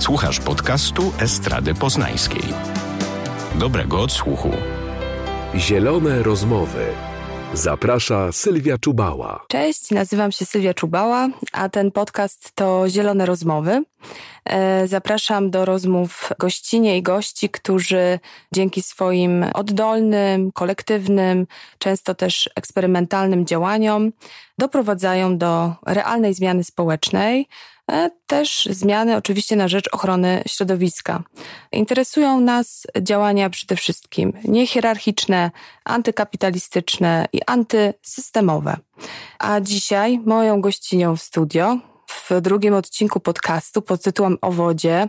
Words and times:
Słuchasz 0.00 0.40
podcastu 0.40 1.12
Estrady 1.18 1.74
Poznańskiej. 1.74 2.42
Dobrego 3.54 4.00
odsłuchu. 4.00 4.50
Zielone 5.56 6.22
rozmowy. 6.22 6.86
Zaprasza 7.54 8.32
Sylwia 8.32 8.78
Czubała. 8.78 9.44
Cześć, 9.48 9.90
nazywam 9.90 10.32
się 10.32 10.44
Sylwia 10.44 10.74
Czubała, 10.74 11.28
a 11.52 11.68
ten 11.68 11.90
podcast 11.90 12.52
to 12.54 12.88
Zielone 12.88 13.26
Rozmowy. 13.26 13.82
E, 14.44 14.88
zapraszam 14.88 15.50
do 15.50 15.64
rozmów 15.64 16.30
gościnie 16.38 16.98
i 16.98 17.02
gości, 17.02 17.48
którzy 17.48 18.18
dzięki 18.52 18.82
swoim 18.82 19.44
oddolnym, 19.54 20.52
kolektywnym, 20.52 21.46
często 21.78 22.14
też 22.14 22.50
eksperymentalnym 22.56 23.46
działaniom 23.46 24.12
doprowadzają 24.58 25.38
do 25.38 25.74
realnej 25.86 26.34
zmiany 26.34 26.64
społecznej, 26.64 27.48
też 28.26 28.68
zmiany 28.70 29.16
oczywiście 29.16 29.56
na 29.56 29.68
rzecz 29.68 29.88
ochrony 29.92 30.42
środowiska. 30.46 31.22
Interesują 31.72 32.40
nas 32.40 32.86
działania 33.00 33.50
przede 33.50 33.76
wszystkim 33.76 34.32
niehierarchiczne, 34.44 35.50
antykapitalistyczne 35.84 37.26
i 37.32 37.40
antysystemowe. 37.46 38.76
A 39.38 39.60
dzisiaj 39.60 40.18
moją 40.18 40.60
gościnią 40.60 41.16
w 41.16 41.22
studio 41.22 41.78
w 42.10 42.40
drugim 42.40 42.74
odcinku 42.74 43.20
podcastu 43.20 43.82
pod 43.82 44.02
tytułem 44.02 44.38
O 44.40 44.52
wodzie 44.52 45.08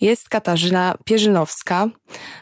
jest 0.00 0.28
Katarzyna 0.28 0.94
Pierzynowska, 1.04 1.86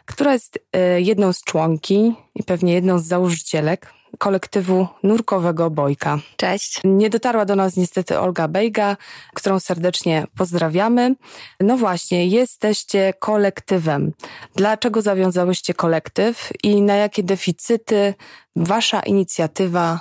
która 0.07 0.33
jest 0.33 0.59
e, 0.73 1.01
jedną 1.01 1.33
z 1.33 1.43
członki 1.43 2.15
i 2.35 2.43
pewnie 2.43 2.73
jedną 2.73 2.99
z 2.99 3.05
założycielek 3.05 3.96
kolektywu 4.19 4.88
nurkowego 5.02 5.70
Bojka. 5.70 6.19
Cześć. 6.37 6.80
Nie 6.84 7.11
dotarła 7.11 7.45
do 7.45 7.57
nas 7.57 7.77
niestety 7.77 8.19
Olga 8.19 8.48
Bejga, 8.48 8.97
którą 9.34 9.61
serdecznie 9.61 10.27
pozdrawiamy. 10.37 11.15
No 11.61 11.77
właśnie, 11.77 12.27
jesteście 12.27 13.15
kolektywem. 13.19 14.12
Dlaczego 14.55 15.02
zawiązałyście 15.02 15.74
kolektyw 15.74 16.51
i 16.63 16.82
na 16.82 16.95
jakie 16.95 17.23
deficyty 17.23 18.15
wasza 18.57 19.01
inicjatywa 19.01 20.01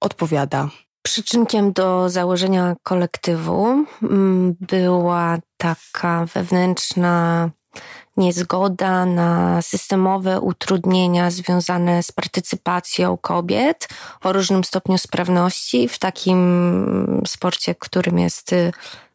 odpowiada? 0.00 0.68
Przyczynkiem 1.02 1.72
do 1.72 2.08
założenia 2.08 2.76
kolektywu 2.82 3.84
mm, 4.02 4.56
była 4.60 5.38
taka 5.56 6.26
wewnętrzna 6.34 7.50
niezgoda 8.16 9.06
na 9.06 9.62
systemowe 9.62 10.40
utrudnienia 10.40 11.30
związane 11.30 12.02
z 12.02 12.12
partycypacją 12.12 13.16
kobiet 13.16 13.88
o 14.24 14.32
różnym 14.32 14.64
stopniu 14.64 14.98
sprawności 14.98 15.88
w 15.88 15.98
takim 15.98 17.22
sporcie, 17.26 17.74
którym 17.74 18.18
jest 18.18 18.52
y, 18.52 18.72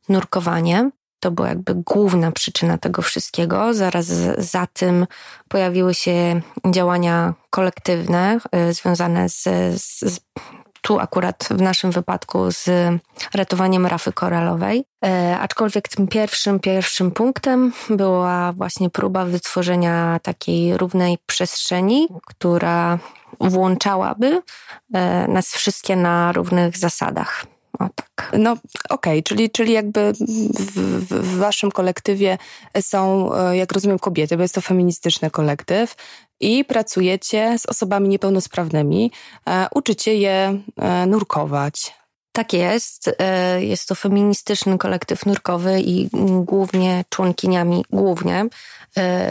nurkowanie. 0.09 0.89
To 1.19 1.31
była 1.31 1.49
jakby 1.49 1.75
główna 1.75 2.31
przyczyna 2.31 2.77
tego 2.77 3.01
wszystkiego. 3.01 3.73
Zaraz 3.73 4.05
za 4.37 4.67
tym 4.67 5.07
pojawiły 5.47 5.93
się 5.93 6.41
działania 6.71 7.33
kolektywne 7.49 8.39
y, 8.69 8.73
związane 8.73 9.29
z, 9.29 9.43
z 9.81 10.19
tu 10.85 10.99
akurat 10.99 11.47
w 11.51 11.61
naszym 11.61 11.91
wypadku 11.91 12.51
z 12.51 12.69
ratowaniem 13.33 13.85
rafy 13.85 14.13
koralowej. 14.13 14.85
E, 15.05 15.37
aczkolwiek 15.39 15.87
tym 15.87 16.07
pierwszym, 16.07 16.59
pierwszym 16.59 17.11
punktem 17.11 17.73
była 17.89 18.51
właśnie 18.51 18.89
próba 18.89 19.25
wytworzenia 19.25 20.19
takiej 20.23 20.77
równej 20.77 21.17
przestrzeni, 21.25 22.07
która 22.25 22.99
włączałaby 23.39 24.41
e, 24.93 25.27
nas 25.27 25.47
wszystkie 25.47 25.95
na 25.95 26.31
równych 26.31 26.77
zasadach. 26.77 27.45
O 27.79 27.89
tak. 27.95 28.31
No 28.37 28.51
okej, 28.51 29.19
okay. 29.19 29.23
czyli, 29.23 29.49
czyli 29.49 29.73
jakby 29.73 30.13
w, 30.13 30.79
w, 31.09 31.37
waszym 31.37 31.71
kolektywie 31.71 32.37
są, 32.81 33.33
e, 33.33 33.57
jak 33.57 33.71
rozumiem, 33.71 33.99
kobiety, 33.99 34.37
bo 34.37 34.41
jest 34.41 34.55
to 34.55 34.61
feministyczny 34.61 35.31
kolektyw 35.31 35.95
i 36.39 36.65
pracujecie 36.65 37.59
z 37.59 37.65
osobami 37.65 38.09
niepełnosprawnymi, 38.09 39.11
e, 39.47 39.67
uczycie 39.73 40.15
je 40.15 40.61
e, 40.77 41.05
nurkować. 41.05 41.93
Tak 42.31 42.53
jest. 42.53 43.15
Jest 43.59 43.87
to 43.87 43.95
feministyczny 43.95 44.77
kolektyw 44.77 45.25
nurkowy 45.25 45.81
i 45.81 46.09
głównie 46.41 47.05
członkiniami, 47.09 47.85
głównie 47.89 48.45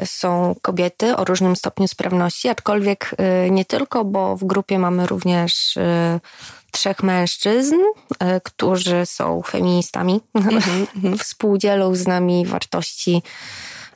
są 0.05 0.55
kobiety 0.62 1.17
o 1.17 1.25
różnym 1.25 1.56
stopniu 1.56 1.89
sprawności, 1.89 2.49
aczkolwiek 2.49 3.11
nie 3.50 3.65
tylko, 3.65 4.05
bo 4.05 4.37
w 4.37 4.45
grupie 4.45 4.79
mamy 4.79 5.06
również 5.06 5.79
trzech 6.75 7.03
mężczyzn, 7.03 7.77
e, 8.19 8.41
którzy 8.41 9.06
są 9.06 9.43
feministami, 9.43 10.21
mm-hmm. 10.34 11.19
współdzielą 11.23 11.95
z 11.95 12.06
nami 12.06 12.47
wartości, 12.47 13.23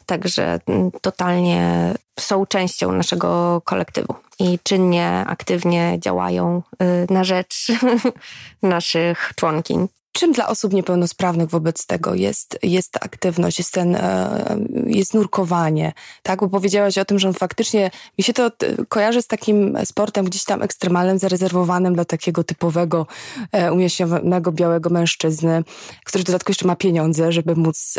także 0.09 0.59
totalnie 1.01 1.95
są 2.21 2.47
częścią 2.47 2.93
naszego 2.93 3.63
kolektywu 3.65 4.15
i 4.39 4.59
czynnie, 4.63 5.25
aktywnie 5.27 5.97
działają 6.01 6.63
e, 6.79 7.13
na 7.13 7.25
rzecz 7.25 7.67
naszych 8.63 9.33
członkiń. 9.37 9.89
Czym 10.19 10.33
dla 10.33 10.49
osób 10.49 10.73
niepełnosprawnych 10.73 11.49
wobec 11.49 11.87
tego 11.87 12.15
jest, 12.15 12.59
jest 12.63 12.97
aktywność, 12.97 13.59
jest, 13.59 13.73
ten, 13.73 13.97
e, 13.97 14.59
jest 14.87 15.15
nurkowanie? 15.15 15.93
Tak, 16.23 16.41
bo 16.41 16.49
powiedziałaś 16.49 16.99
o 16.99 17.05
tym, 17.05 17.19
że 17.19 17.29
on 17.29 17.35
faktycznie, 17.35 17.91
mi 18.19 18.25
się 18.25 18.33
to 18.33 18.47
e, 18.47 18.51
kojarzy 18.89 19.23
z 19.23 19.27
takim 19.27 19.79
sportem 19.85 20.25
gdzieś 20.25 20.45
tam 20.45 20.63
ekstremalnym, 20.63 21.19
zarezerwowanym 21.19 21.95
dla 21.95 22.05
takiego 22.05 22.45
typowego, 22.45 23.07
e, 23.53 23.73
umieśnionego 23.73 24.53
białego 24.53 24.91
mężczyzny, 24.91 25.65
który 26.05 26.25
dodatkowo 26.25 26.51
jeszcze 26.51 26.67
ma 26.67 26.77
pieniądze, 26.77 27.33
żeby 27.33 27.57
móc 27.57 27.95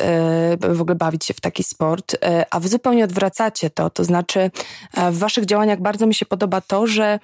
w 0.69 0.81
ogóle 0.81 0.95
bawić 0.95 1.25
się 1.25 1.33
w 1.33 1.41
taki 1.41 1.63
sport. 1.63 2.15
A 2.51 2.59
wy 2.59 2.67
zupełnie 2.69 3.03
odwracacie 3.03 3.69
to, 3.69 3.89
to 3.89 4.03
znaczy 4.03 4.51
w 5.11 5.17
waszych 5.17 5.45
działaniach 5.45 5.81
bardzo 5.81 6.07
mi 6.07 6.13
się 6.13 6.25
podoba 6.25 6.61
to, 6.61 6.87
że 6.87 7.19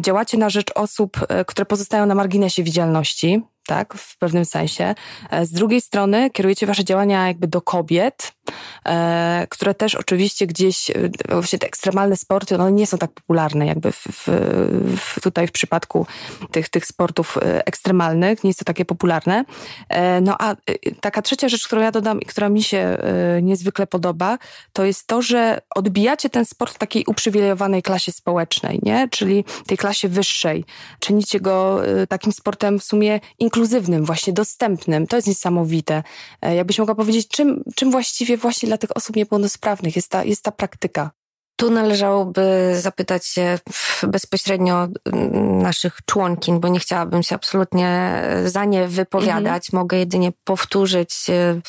działacie 0.00 0.38
na 0.38 0.50
rzecz 0.50 0.70
osób, 0.74 1.20
które 1.46 1.66
pozostają 1.66 2.06
na 2.06 2.14
marginesie 2.14 2.62
widzialności, 2.62 3.42
tak, 3.70 3.94
w 3.94 4.18
pewnym 4.18 4.44
sensie. 4.44 4.94
E, 5.30 5.46
z 5.46 5.52
drugiej 5.52 5.80
strony 5.80 6.30
kierujecie 6.30 6.66
wasze 6.66 6.84
działania 6.84 7.26
jakby 7.26 7.46
do 7.46 7.62
kobiet, 7.62 8.32
e, 8.86 9.46
które 9.50 9.74
też 9.74 9.94
oczywiście 9.94 10.46
gdzieś, 10.46 10.90
e, 10.90 10.94
właśnie 11.28 11.58
te 11.58 11.66
ekstremalne 11.66 12.16
sporty, 12.16 12.54
one 12.54 12.72
nie 12.72 12.86
są 12.86 12.98
tak 12.98 13.10
popularne 13.10 13.66
jakby 13.66 13.92
w, 13.92 14.06
w, 14.96 15.20
tutaj 15.22 15.46
w 15.46 15.52
przypadku 15.52 16.06
tych, 16.50 16.68
tych 16.68 16.86
sportów 16.86 17.38
ekstremalnych, 17.42 18.44
nie 18.44 18.50
jest 18.50 18.58
to 18.58 18.64
takie 18.64 18.84
popularne. 18.84 19.44
No 20.22 20.36
a 20.38 20.56
taka 21.00 21.22
trzecia 21.22 21.48
rzecz, 21.48 21.66
którą 21.66 21.82
ja 21.82 21.90
dodam 21.90 22.20
i 22.20 22.26
która 22.26 22.48
mi 22.48 22.62
się 22.62 22.96
niezwykle 23.42 23.86
podoba, 23.86 24.38
to 24.72 24.84
jest 24.84 25.06
to, 25.06 25.22
że 25.22 25.60
odbijacie 25.74 26.30
ten 26.30 26.44
sport 26.44 26.74
w 26.74 26.78
takiej 26.78 27.04
uprzywilejowanej 27.06 27.82
klasie 27.82 28.12
społecznej, 28.12 28.80
nie? 28.82 29.08
Czyli 29.10 29.44
tej 29.66 29.78
klasie 29.78 30.08
wyższej. 30.08 30.64
Czynicie 31.00 31.40
go 31.40 31.82
takim 32.08 32.32
sportem 32.32 32.78
w 32.78 32.84
sumie 32.84 33.20
inkluzywnym, 33.38 33.59
właśnie 34.04 34.32
dostępnym. 34.32 35.06
To 35.06 35.16
jest 35.16 35.28
niesamowite. 35.28 36.02
E, 36.42 36.54
jakbyś 36.54 36.78
mogła 36.78 36.94
powiedzieć, 36.94 37.28
czym, 37.28 37.64
czym 37.74 37.90
właściwie 37.90 38.36
właśnie 38.36 38.66
dla 38.66 38.78
tych 38.78 38.96
osób 38.96 39.16
niepełnosprawnych 39.16 39.96
jest 39.96 40.08
ta, 40.08 40.24
jest 40.24 40.42
ta 40.42 40.52
praktyka? 40.52 41.10
Tu 41.56 41.70
należałoby 41.70 42.74
zapytać 42.80 43.26
się 43.26 43.58
bezpośrednio 44.02 44.88
naszych 45.62 45.98
członkiń, 46.06 46.60
bo 46.60 46.68
nie 46.68 46.80
chciałabym 46.80 47.22
się 47.22 47.34
absolutnie 47.34 48.22
za 48.44 48.64
nie 48.64 48.88
wypowiadać. 48.88 49.68
Mhm. 49.68 49.82
Mogę 49.82 49.98
jedynie 49.98 50.32
powtórzyć 50.44 51.30
e, 51.30 51.60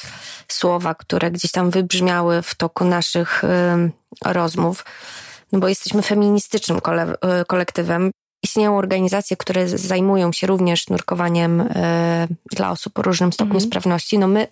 słowa, 0.47 0.95
które 0.95 1.31
gdzieś 1.31 1.51
tam 1.51 1.69
wybrzmiały 1.69 2.41
w 2.41 2.55
toku 2.55 2.85
naszych 2.85 3.43
e, 3.43 3.89
rozmów. 4.25 4.85
No 5.51 5.59
bo 5.59 5.67
jesteśmy 5.67 6.01
feministycznym 6.01 6.81
kole 6.81 7.15
kolektywem. 7.47 8.11
Istnieją 8.43 8.77
organizacje, 8.77 9.37
które 9.37 9.67
zajmują 9.67 10.31
się 10.31 10.47
również 10.47 10.89
nurkowaniem 10.89 11.61
e, 11.61 12.27
dla 12.51 12.71
osób 12.71 12.99
o 12.99 13.01
różnym 13.01 13.33
stopniu 13.33 13.55
mhm. 13.55 13.69
sprawności. 13.69 14.19
No 14.19 14.27
my 14.27 14.47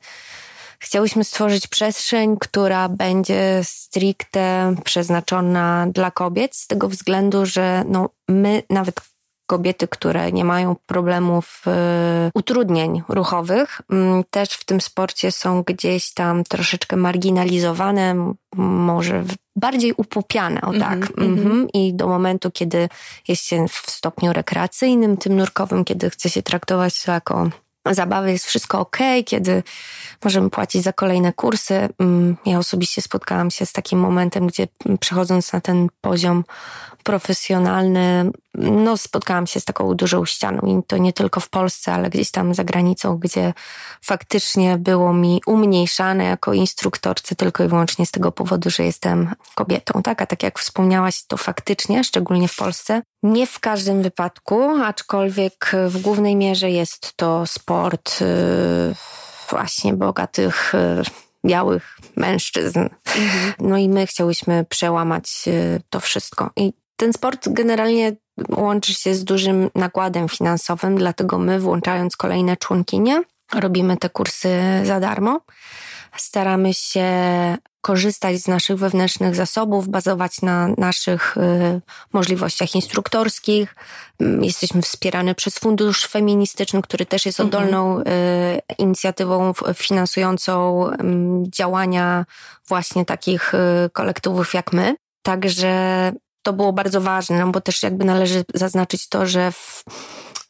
chciałyśmy 0.80 1.24
stworzyć 1.24 1.68
przestrzeń, 1.68 2.38
która 2.40 2.90
będzie 2.90 3.62
stricte 3.64 4.76
przeznaczona 4.84 5.88
dla 5.94 6.12
kobiet, 6.12 6.56
z 6.56 6.68
tego 6.68 6.90
względu, 6.90 7.46
że 7.46 7.84
no, 7.88 8.10
my 8.30 8.64
nawet 8.70 9.02
kobiety, 9.50 9.88
które 9.88 10.32
nie 10.32 10.46
mają 10.46 10.76
problemów 10.86 11.64
y, 11.68 12.32
utrudnień 12.34 13.02
ruchowych, 13.10 13.82
y, 13.82 14.24
też 14.32 14.50
w 14.50 14.66
tym 14.66 14.82
sporcie 14.82 15.32
są 15.32 15.64
gdzieś 15.64 16.14
tam 16.14 16.44
troszeczkę 16.44 16.96
marginalizowane, 16.96 18.34
może 18.56 19.24
bardziej 19.56 19.94
upupiane, 19.98 20.62
o 20.62 20.74
tak. 20.74 21.12
Mm 21.18 21.36
-hmm. 21.36 21.68
I 21.74 21.94
do 21.94 22.08
momentu, 22.08 22.52
kiedy 22.52 22.90
jest 23.28 23.44
się 23.46 23.68
w 23.68 23.92
stopniu 23.92 24.34
rekreacyjnym, 24.34 25.18
tym 25.18 25.36
nurkowym, 25.36 25.86
kiedy 25.86 26.10
chce 26.10 26.30
się 26.30 26.42
traktować 26.42 27.04
to 27.04 27.12
jako 27.12 27.50
zabawy, 27.86 28.32
jest 28.32 28.46
wszystko 28.46 28.80
ok, 28.80 28.98
kiedy 29.26 29.64
możemy 30.24 30.50
płacić 30.50 30.84
za 30.84 30.94
kolejne 30.94 31.34
kursy. 31.34 31.90
Mm, 32.00 32.38
ja 32.46 32.60
osobiście 32.60 33.02
spotkałam 33.02 33.52
się 33.52 33.66
z 33.66 33.74
takim 33.74 34.00
momentem, 34.00 34.48
gdzie 34.48 34.68
przechodząc 35.00 35.54
na 35.54 35.62
ten 35.62 35.88
poziom 36.02 36.44
profesjonalny, 37.10 38.32
no 38.56 38.98
spotkałam 38.98 39.48
się 39.48 39.60
z 39.60 39.66
taką 39.66 39.94
dużą 39.94 40.26
ścianą 40.26 40.62
i 40.62 40.84
to 40.88 40.98
nie 40.98 41.14
tylko 41.14 41.40
w 41.40 41.50
Polsce, 41.50 41.94
ale 41.94 42.10
gdzieś 42.10 42.32
tam 42.32 42.54
za 42.54 42.64
granicą, 42.64 43.18
gdzie 43.18 43.54
faktycznie 44.02 44.78
było 44.78 45.14
mi 45.14 45.42
umniejszane 45.46 46.24
jako 46.24 46.54
instruktorce 46.54 47.36
tylko 47.36 47.64
i 47.64 47.68
wyłącznie 47.68 48.06
z 48.06 48.12
tego 48.12 48.32
powodu, 48.32 48.70
że 48.70 48.84
jestem 48.84 49.36
kobietą, 49.56 50.02
tak? 50.04 50.22
A 50.22 50.26
tak 50.26 50.44
jak 50.44 50.60
wspomniałaś, 50.60 51.24
to 51.28 51.38
faktycznie, 51.38 52.04
szczególnie 52.04 52.48
w 52.48 52.56
Polsce, 52.56 53.02
nie 53.24 53.48
w 53.48 53.60
każdym 53.60 54.02
wypadku, 54.02 54.62
aczkolwiek 54.84 55.72
w 55.88 56.02
głównej 56.02 56.36
mierze 56.36 56.72
jest 56.72 57.14
to 57.16 57.46
sport 57.46 58.22
yy, 58.22 58.96
właśnie 59.50 59.94
bogatych 59.94 60.74
yy, 60.74 61.04
białych 61.46 61.98
mężczyzn. 62.16 62.80
Mhm. 62.80 63.54
No 63.60 63.78
i 63.78 63.90
my 63.90 64.08
chciałyśmy 64.08 64.66
przełamać 64.70 65.48
yy, 65.48 65.82
to 65.90 66.00
wszystko. 66.00 66.50
I 66.56 66.74
ten 67.00 67.14
sport 67.14 67.50
generalnie 67.50 68.16
łączy 68.50 68.94
się 68.94 69.16
z 69.16 69.24
dużym 69.24 69.70
nakładem 69.76 70.30
finansowym, 70.30 70.98
dlatego 70.98 71.38
my, 71.38 71.60
włączając 71.60 72.18
kolejne 72.18 72.58
członkinie, 72.58 73.22
robimy 73.54 73.98
te 73.98 74.10
kursy 74.10 74.50
za 74.84 75.00
darmo. 75.00 75.42
Staramy 76.16 76.74
się 76.74 77.08
korzystać 77.82 78.38
z 78.38 78.48
naszych 78.48 78.78
wewnętrznych 78.78 79.36
zasobów, 79.36 79.88
bazować 79.88 80.42
na 80.42 80.68
naszych 80.78 81.38
y, 81.38 81.82
możliwościach 82.14 82.76
instruktorskich. 82.76 83.76
Mm, 84.20 84.44
jesteśmy 84.44 84.82
wspierane 84.82 85.36
przez 85.36 85.60
Fundusz 85.60 86.08
Feministyczny, 86.08 86.82
który 86.82 87.06
też 87.06 87.26
jest 87.26 87.40
mhm. 87.40 87.64
oddolną 87.64 88.00
y, 88.00 88.04
inicjatywą 88.78 89.54
finansującą 89.74 90.86
y, 90.88 90.96
działania 91.50 92.26
właśnie 92.68 93.06
takich 93.06 93.54
y, 93.54 93.90
kolektywów 93.94 94.54
jak 94.54 94.74
my. 94.74 94.96
Także 95.22 96.12
to 96.42 96.54
było 96.54 96.74
bardzo 96.74 97.02
ważne, 97.02 97.40
no 97.40 97.52
bo 97.52 97.62
też 97.62 97.84
jakby 97.84 98.06
należy 98.06 98.46
zaznaczyć 98.54 99.10
to, 99.10 99.26
że 99.26 99.52
w, 99.52 99.84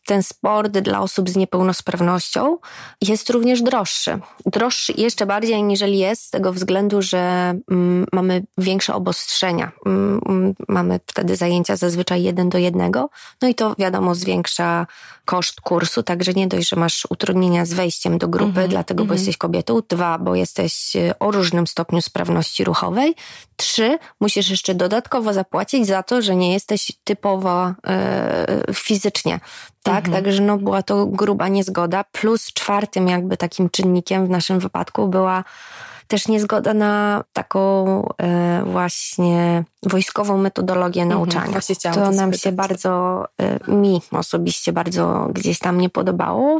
ten 0.09 0.23
sport 0.23 0.71
dla 0.71 1.01
osób 1.01 1.29
z 1.29 1.35
niepełnosprawnością 1.35 2.57
jest 3.01 3.29
również 3.29 3.61
droższy. 3.61 4.19
Droższy 4.45 4.93
jeszcze 4.97 5.25
bardziej, 5.25 5.53
aniżeli 5.53 5.97
jest, 5.97 6.23
z 6.23 6.29
tego 6.29 6.53
względu, 6.53 7.01
że 7.01 7.53
mm, 7.71 8.05
mamy 8.13 8.43
większe 8.57 8.93
obostrzenia. 8.93 9.71
Mm, 9.85 10.21
mm, 10.29 10.53
mamy 10.67 10.99
wtedy 11.05 11.35
zajęcia 11.35 11.75
zazwyczaj 11.75 12.23
jeden 12.23 12.49
do 12.49 12.57
jednego, 12.57 13.09
no 13.41 13.47
i 13.47 13.55
to 13.55 13.75
wiadomo 13.77 14.15
zwiększa 14.15 14.87
koszt 15.25 15.61
kursu, 15.61 16.03
także 16.03 16.33
nie 16.33 16.47
dość, 16.47 16.69
że 16.69 16.75
masz 16.75 17.07
utrudnienia 17.09 17.65
z 17.65 17.73
wejściem 17.73 18.17
do 18.17 18.27
grupy, 18.27 18.59
mm 18.59 18.65
-hmm, 18.65 18.69
dlatego, 18.69 18.97
bo 19.05 19.13
mhm. 19.13 19.17
jesteś 19.17 19.37
kobietą, 19.37 19.79
dwa, 19.89 20.17
bo 20.17 20.35
jesteś 20.35 20.95
y, 20.95 21.13
o 21.19 21.31
różnym 21.31 21.67
stopniu 21.67 22.01
sprawności 22.01 22.63
ruchowej, 22.63 23.15
trzy, 23.55 23.97
musisz 24.19 24.49
jeszcze 24.49 24.75
dodatkowo 24.75 25.33
zapłacić 25.33 25.87
za 25.87 26.03
to, 26.03 26.21
że 26.21 26.35
nie 26.35 26.53
jesteś 26.53 26.91
typowo 27.03 27.73
yy, 28.67 28.73
fizycznie. 28.73 29.39
Tak, 29.83 30.05
mhm. 30.05 30.13
także 30.13 30.43
no 30.43 30.57
była 30.57 30.83
to 30.83 31.05
gruba 31.05 31.47
niezgoda. 31.47 32.03
Plus 32.11 32.53
czwartym 32.53 33.07
jakby 33.07 33.37
takim 33.37 33.69
czynnikiem 33.69 34.27
w 34.27 34.29
naszym 34.29 34.59
wypadku 34.59 35.07
była 35.07 35.43
też 36.09 36.27
niezgoda 36.27 36.73
na 36.73 37.23
taką 37.33 37.85
e, 38.21 38.63
właśnie 38.65 39.63
wojskową 39.83 40.37
metodologię 40.37 41.01
mhm, 41.01 41.19
nauczania. 41.19 41.59
to, 41.83 41.91
to 41.91 42.11
nam 42.11 42.33
się 42.33 42.51
bardzo, 42.51 43.25
e, 43.41 43.71
mi 43.71 44.01
osobiście 44.11 44.73
bardzo 44.73 45.27
gdzieś 45.33 45.59
tam 45.59 45.77
nie 45.77 45.89
podobało. 45.89 46.59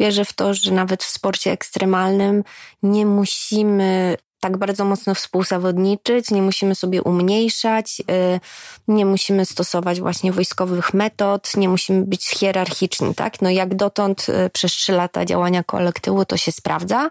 Wierzę 0.00 0.24
w 0.24 0.32
to, 0.32 0.54
że 0.54 0.72
nawet 0.72 1.04
w 1.04 1.10
sporcie 1.10 1.52
ekstremalnym 1.52 2.44
nie 2.82 3.06
musimy 3.06 4.16
tak 4.42 4.56
bardzo 4.56 4.84
mocno 4.84 5.14
współzawodniczyć, 5.14 6.30
nie 6.30 6.42
musimy 6.42 6.74
sobie 6.74 7.02
umniejszać, 7.02 8.00
y, 8.00 8.40
nie 8.88 9.06
musimy 9.06 9.46
stosować 9.46 10.00
właśnie 10.00 10.32
wojskowych 10.32 10.94
metod, 10.94 11.56
nie 11.56 11.68
musimy 11.68 12.04
być 12.04 12.28
hierarchiczni, 12.28 13.14
tak? 13.14 13.42
No 13.42 13.50
jak 13.50 13.74
dotąd 13.74 14.26
y, 14.28 14.50
przez 14.50 14.72
trzy 14.72 14.92
lata 14.92 15.24
działania 15.24 15.62
kolektywu 15.62 16.24
to 16.24 16.36
się 16.36 16.52
sprawdza. 16.52 17.10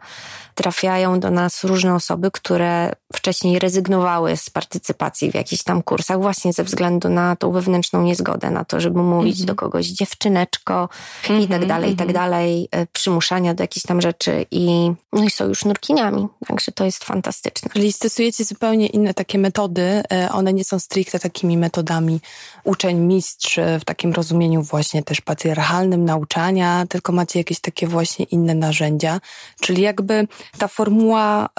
Trafiają 0.55 1.19
do 1.19 1.31
nas 1.31 1.63
różne 1.63 1.95
osoby, 1.95 2.31
które 2.31 2.93
wcześniej 3.15 3.59
rezygnowały 3.59 4.37
z 4.37 4.49
partycypacji 4.49 5.31
w 5.31 5.35
jakichś 5.35 5.63
tam 5.63 5.83
kursach 5.83 6.21
właśnie 6.21 6.53
ze 6.53 6.63
względu 6.63 7.09
na 7.09 7.35
tą 7.35 7.51
wewnętrzną 7.51 8.01
niezgodę, 8.01 8.51
na 8.51 8.65
to, 8.65 8.79
żeby 8.79 9.03
mówić 9.03 9.35
mm 9.35 9.43
-hmm. 9.43 9.47
do 9.47 9.55
kogoś 9.55 9.85
dziewczyneczko 9.85 10.89
mm 11.29 11.41
-hmm, 11.41 11.45
i 11.45 11.47
tak 11.47 11.65
dalej, 11.65 11.91
i 11.91 11.95
tak 11.95 12.07
mhm. 12.07 12.25
dalej, 12.25 12.69
y, 12.75 12.87
przymuszania 12.93 13.53
do 13.53 13.63
jakichś 13.63 13.85
tam 13.85 14.01
rzeczy 14.01 14.45
i, 14.51 14.91
no 15.13 15.23
i 15.23 15.29
są 15.29 15.47
już 15.47 15.65
nurkiniami, 15.65 16.27
także 16.47 16.71
to 16.71 16.85
jest 16.85 17.03
fantastyczne. 17.03 17.71
Czyli 17.73 17.93
stosujecie 17.93 18.43
zupełnie 18.43 18.87
inne 18.87 19.13
takie 19.13 19.39
metody. 19.39 20.03
E, 20.11 20.29
one 20.31 20.53
nie 20.53 20.63
są 20.63 20.79
stricte 20.79 21.19
takimi 21.19 21.57
metodami 21.57 22.19
uczeń-mistrz 22.63 23.57
e, 23.57 23.79
w 23.79 23.85
takim 23.85 24.13
rozumieniu 24.13 24.61
właśnie 24.61 25.03
też 25.03 25.21
patriarchalnym 25.21 26.05
nauczania, 26.05 26.85
tylko 26.89 27.11
macie 27.11 27.39
jakieś 27.39 27.59
takie 27.59 27.87
właśnie 27.87 28.25
inne 28.25 28.55
narzędzia. 28.55 29.19
Czyli 29.61 29.81
jakby 29.81 30.27
ta 30.57 30.67
formuła 30.67 31.49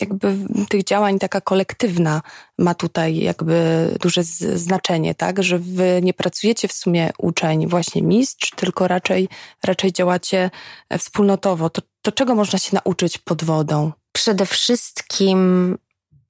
jakby 0.00 0.36
tych 0.68 0.84
działań 0.90 1.18
taka 1.18 1.40
kolektywna 1.40 2.22
ma 2.58 2.74
tutaj 2.74 3.16
jakby 3.16 3.88
duże 4.00 4.22
znaczenie, 4.54 5.14
tak? 5.14 5.42
Że 5.42 5.58
wy 5.58 6.00
nie 6.02 6.14
pracujecie 6.14 6.68
w 6.68 6.72
sumie 6.72 7.10
uczeń 7.18 7.66
właśnie 7.66 8.02
mistrz, 8.02 8.50
tylko 8.56 8.88
raczej, 8.88 9.28
raczej 9.64 9.92
działacie 9.92 10.50
wspólnotowo. 10.98 11.70
To, 11.70 11.82
to 12.02 12.12
czego 12.12 12.34
można 12.34 12.58
się 12.58 12.70
nauczyć 12.84 13.18
pod 13.18 13.44
wodą? 13.44 13.92
przede 14.12 14.46
wszystkim 14.46 15.78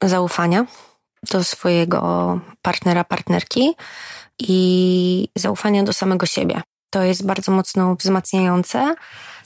zaufania 0.03 0.67
do 1.31 1.45
swojego 1.45 2.41
partnera, 2.63 3.05
partnerki 3.05 3.75
i 4.39 5.29
zaufania 5.37 5.83
do 5.83 5.93
samego 5.93 6.27
siebie. 6.27 6.63
To 6.91 7.03
jest 7.03 7.27
bardzo 7.27 7.53
mocno 7.53 7.97
wzmacniające 7.97 8.95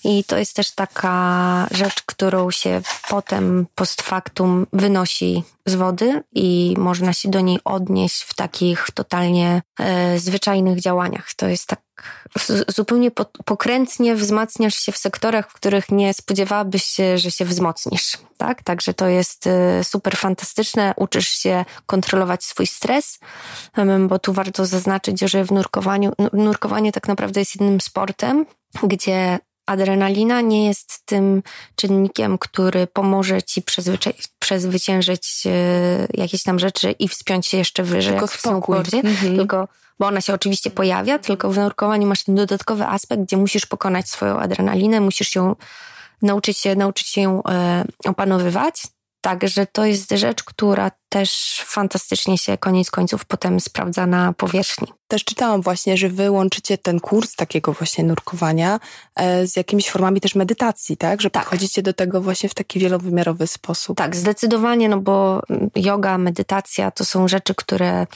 i 0.04 0.24
to 0.24 0.38
jest 0.38 0.56
też 0.56 0.70
taka 0.70 1.66
rzecz, 1.70 2.02
którą 2.06 2.50
się 2.50 2.82
potem 3.08 3.66
post 3.74 4.02
factum 4.02 4.66
wynosi 4.72 5.44
z 5.66 5.74
wody 5.74 6.22
i 6.32 6.74
można 6.78 7.12
się 7.12 7.30
do 7.30 7.40
niej 7.40 7.58
odnieść 7.64 8.22
w 8.22 8.34
takich 8.34 8.86
totalnie 8.94 9.62
e, 9.78 10.18
zwyczajnych 10.18 10.80
działaniach. 10.80 11.34
To 11.34 11.48
jest 11.48 11.66
tak 11.66 11.80
zupełnie 12.68 13.10
po, 13.10 13.24
pokrętnie 13.24 14.14
wzmacniasz 14.14 14.74
się 14.74 14.92
w 14.92 14.96
sektorach, 14.96 15.50
w 15.50 15.52
których 15.52 15.90
nie 15.90 16.14
spodziewałabyś 16.14 16.84
się, 16.84 17.18
że 17.18 17.30
się 17.30 17.44
wzmocnisz. 17.44 18.18
Tak? 18.36 18.62
Także 18.62 18.94
to 18.94 19.08
jest 19.08 19.46
e, 19.46 19.84
super 19.84 20.16
fantastyczne. 20.16 20.94
Uczysz 20.96 21.28
się 21.28 21.64
kontrolować 21.86 22.44
swój 22.44 22.66
stres, 22.66 23.18
bo 24.08 24.18
tu 24.18 24.32
warto 24.32 24.66
zaznaczyć, 24.66 25.20
że 25.20 25.44
w 25.44 25.52
nurkowaniu, 25.52 26.12
nurkowanie 26.32 26.92
tak 26.92 27.08
naprawdę 27.08 27.40
jest 27.40 27.54
jednym 27.60 27.80
sportem, 27.80 28.46
gdzie 28.82 29.38
adrenalina 29.66 30.40
nie 30.40 30.66
jest 30.66 31.02
tym 31.04 31.42
czynnikiem, 31.76 32.38
który 32.38 32.86
pomoże 32.86 33.42
ci 33.42 33.62
przezwyciężyć 34.38 35.42
e, 35.46 35.50
jakieś 36.14 36.42
tam 36.42 36.58
rzeczy 36.58 36.90
i 36.90 37.08
wspiąć 37.08 37.46
się 37.46 37.58
jeszcze 37.58 37.82
wyżej. 37.82 38.12
Tylko 38.12 38.26
w 38.26 38.34
spokój. 38.34 38.76
Mhm. 38.76 39.36
Tylko, 39.36 39.68
bo 39.98 40.06
ona 40.06 40.20
się 40.20 40.34
oczywiście 40.34 40.70
pojawia, 40.70 41.18
tylko 41.18 41.50
w 41.50 41.58
nurkowaniu 41.58 42.06
masz 42.06 42.24
ten 42.24 42.34
dodatkowy 42.34 42.86
aspekt, 42.86 43.22
gdzie 43.22 43.36
musisz 43.36 43.66
pokonać 43.66 44.10
swoją 44.10 44.38
adrenalinę, 44.38 45.00
musisz 45.00 45.34
ją 45.34 45.56
nauczyć 46.22 46.58
się, 46.58 46.76
nauczyć 46.76 47.08
się 47.08 47.20
ją 47.20 47.42
e, 47.44 47.84
opanowywać. 48.04 48.82
Także 49.24 49.66
to 49.66 49.84
jest 49.84 50.10
rzecz, 50.10 50.44
która 50.44 50.90
też 51.08 51.62
fantastycznie 51.66 52.38
się 52.38 52.58
koniec 52.58 52.90
końców 52.90 53.24
potem 53.24 53.60
sprawdza 53.60 54.06
na 54.06 54.32
powierzchni. 54.32 54.88
Też 55.08 55.24
czytałam 55.24 55.62
właśnie, 55.62 55.96
że 55.96 56.08
wy 56.08 56.30
łączycie 56.30 56.78
ten 56.78 57.00
kurs 57.00 57.34
takiego 57.36 57.72
właśnie 57.72 58.04
nurkowania 58.04 58.80
e, 59.16 59.46
z 59.46 59.56
jakimiś 59.56 59.90
formami 59.90 60.20
też 60.20 60.34
medytacji, 60.34 60.96
tak? 60.96 61.20
Że 61.20 61.30
tak. 61.30 61.42
podchodzicie 61.42 61.82
do 61.82 61.92
tego 61.92 62.20
właśnie 62.20 62.48
w 62.48 62.54
taki 62.54 62.78
wielowymiarowy 62.78 63.46
sposób. 63.46 63.96
Tak, 63.96 64.16
zdecydowanie, 64.16 64.88
no 64.88 65.00
bo 65.00 65.42
yoga, 65.76 66.18
medytacja 66.18 66.90
to 66.90 67.04
są 67.04 67.28
rzeczy, 67.28 67.54
które 67.54 68.06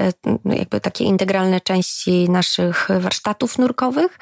e, 0.00 0.12
jakby 0.44 0.80
takie 0.80 1.04
integralne 1.04 1.60
części 1.60 2.30
naszych 2.30 2.88
warsztatów 3.00 3.58
nurkowych 3.58 4.18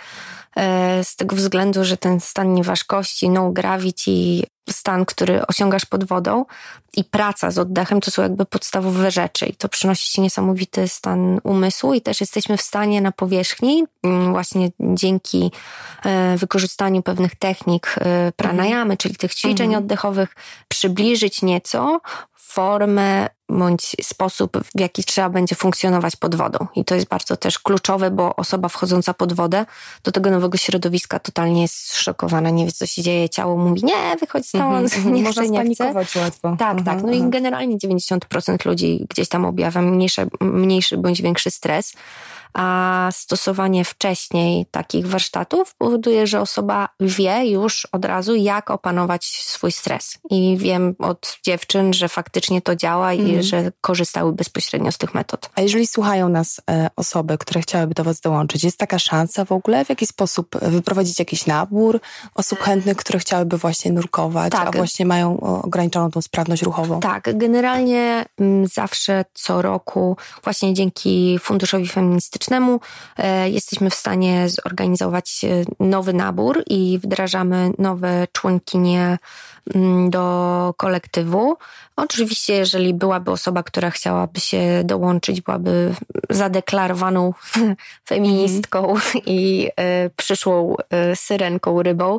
e, 0.56 1.04
z 1.04 1.16
tego 1.16 1.36
względu, 1.36 1.84
że 1.84 1.96
ten 1.96 2.20
stan 2.20 2.54
nieważkości, 2.54 3.28
no 3.28 3.50
gravity, 3.50 4.42
stan, 4.70 5.04
który 5.04 5.46
osiągasz 5.46 5.84
pod 5.84 6.04
wodą 6.04 6.44
i 6.96 7.04
praca 7.04 7.50
z 7.50 7.58
oddechem 7.58 8.00
to 8.00 8.10
są 8.10 8.22
jakby 8.22 8.46
podstawowe 8.46 9.10
rzeczy 9.10 9.46
i 9.46 9.54
to 9.54 9.68
przynosi 9.68 10.10
ci 10.10 10.20
niesamowity 10.20 10.88
stan 10.88 11.40
umysłu 11.42 11.94
i 11.94 12.00
też 12.00 12.20
jesteśmy 12.20 12.56
w 12.56 12.62
stanie 12.62 13.00
na 13.00 13.12
powierzchni 13.12 13.84
mm, 14.02 14.32
właśnie 14.32 14.70
dzięki 14.80 15.52
e, 16.04 16.36
wykorzystaniu 16.36 17.02
pewnych 17.02 17.34
technik 17.34 17.94
e, 17.98 18.32
pranayamy, 18.36 18.96
czyli 18.96 19.16
tych 19.16 19.34
ćwiczeń 19.34 19.66
mhm. 19.66 19.84
oddechowych 19.84 20.36
przybliżyć 20.68 21.42
nieco 21.42 22.00
formę 22.46 23.28
bądź 23.48 23.96
sposób, 24.02 24.58
w 24.64 24.80
jaki 24.80 25.04
trzeba 25.04 25.28
będzie 25.28 25.54
funkcjonować 25.54 26.16
pod 26.16 26.34
wodą. 26.34 26.66
I 26.74 26.84
to 26.84 26.94
jest 26.94 27.06
bardzo 27.06 27.36
też 27.36 27.58
kluczowe, 27.58 28.10
bo 28.10 28.36
osoba 28.36 28.68
wchodząca 28.68 29.14
pod 29.14 29.32
wodę 29.32 29.66
do 30.04 30.12
tego 30.12 30.30
nowego 30.30 30.58
środowiska 30.58 31.18
totalnie 31.18 31.62
jest 31.62 31.96
szokowana, 31.96 32.50
nie 32.50 32.66
wie 32.66 32.72
co 32.72 32.86
się 32.86 33.02
dzieje, 33.02 33.28
ciało 33.28 33.56
mówi 33.56 33.84
nie, 33.84 34.16
wychodź 34.20 34.46
stąd, 34.46 34.90
mm-hmm. 34.90 35.12
nie 35.12 35.22
Można 35.22 35.42
chcę, 35.42 35.64
nie 35.64 35.74
chcę. 35.74 35.92
łatwo. 35.92 36.56
Tak, 36.58 36.76
mm-hmm. 36.76 36.84
tak. 36.84 37.02
No 37.02 37.12
i 37.12 37.14
mhm. 37.14 37.30
generalnie 37.30 37.76
90% 37.76 38.66
ludzi 38.66 39.06
gdzieś 39.10 39.28
tam 39.28 39.44
objawia 39.44 39.82
mniejszy, 39.82 40.26
mniejszy 40.40 40.96
bądź 40.96 41.22
większy 41.22 41.50
stres 41.50 41.92
a 42.54 43.08
stosowanie 43.12 43.84
wcześniej 43.84 44.66
takich 44.70 45.06
warsztatów 45.06 45.74
powoduje, 45.74 46.26
że 46.26 46.40
osoba 46.40 46.88
wie 47.00 47.46
już 47.46 47.88
od 47.92 48.04
razu, 48.04 48.34
jak 48.34 48.70
opanować 48.70 49.24
swój 49.24 49.72
stres. 49.72 50.18
I 50.30 50.56
wiem 50.58 50.94
od 50.98 51.38
dziewczyn, 51.46 51.92
że 51.92 52.08
faktycznie 52.08 52.62
to 52.62 52.76
działa 52.76 53.12
i 53.12 53.20
mhm. 53.20 53.42
że 53.42 53.72
korzystały 53.80 54.32
bezpośrednio 54.32 54.92
z 54.92 54.98
tych 54.98 55.14
metod. 55.14 55.50
A 55.54 55.60
jeżeli 55.60 55.86
słuchają 55.86 56.28
nas 56.28 56.60
e, 56.70 56.88
osoby, 56.96 57.38
które 57.38 57.60
chciałyby 57.60 57.94
do 57.94 58.04
Was 58.04 58.20
dołączyć, 58.20 58.64
jest 58.64 58.78
taka 58.78 58.98
szansa 58.98 59.44
w 59.44 59.52
ogóle? 59.52 59.84
W 59.84 59.88
jaki 59.88 60.06
sposób 60.06 60.56
wyprowadzić 60.62 61.18
jakiś 61.18 61.46
nabór 61.46 62.00
osób 62.34 62.58
chętnych, 62.60 62.96
które 62.96 63.18
chciałyby 63.18 63.58
właśnie 63.58 63.92
nurkować, 63.92 64.52
tak. 64.52 64.68
a 64.68 64.70
właśnie 64.70 65.06
mają 65.06 65.40
ograniczoną 65.40 66.10
tą 66.10 66.22
sprawność 66.22 66.62
ruchową? 66.62 67.00
Tak, 67.00 67.38
generalnie 67.38 68.24
m, 68.40 68.66
zawsze 68.66 69.24
co 69.34 69.62
roku 69.62 70.16
właśnie 70.44 70.74
dzięki 70.74 71.38
Funduszowi 71.38 71.88
Feministycznemu 71.88 72.43
E, 73.18 73.50
jesteśmy 73.50 73.90
w 73.90 73.94
stanie 73.94 74.48
zorganizować 74.48 75.44
e, 75.44 75.64
nowy 75.84 76.12
nabór 76.12 76.62
i 76.66 76.98
wdrażamy 77.02 77.70
nowe 77.78 78.26
członkinie 78.32 79.18
mm, 79.74 80.10
do 80.10 80.74
kolektywu. 80.76 81.56
Oczywiście, 81.96 82.54
jeżeli 82.54 82.94
byłaby 82.94 83.30
osoba, 83.30 83.62
która 83.62 83.90
chciałaby 83.90 84.40
się 84.40 84.82
dołączyć, 84.84 85.40
byłaby 85.40 85.94
zadeklarowaną 86.30 87.34
feministką 88.08 88.90
mm. 88.90 89.02
i 89.26 89.68
y, 90.06 90.10
przyszłą 90.16 90.74
syrenką, 91.14 91.82
rybą, 91.82 92.18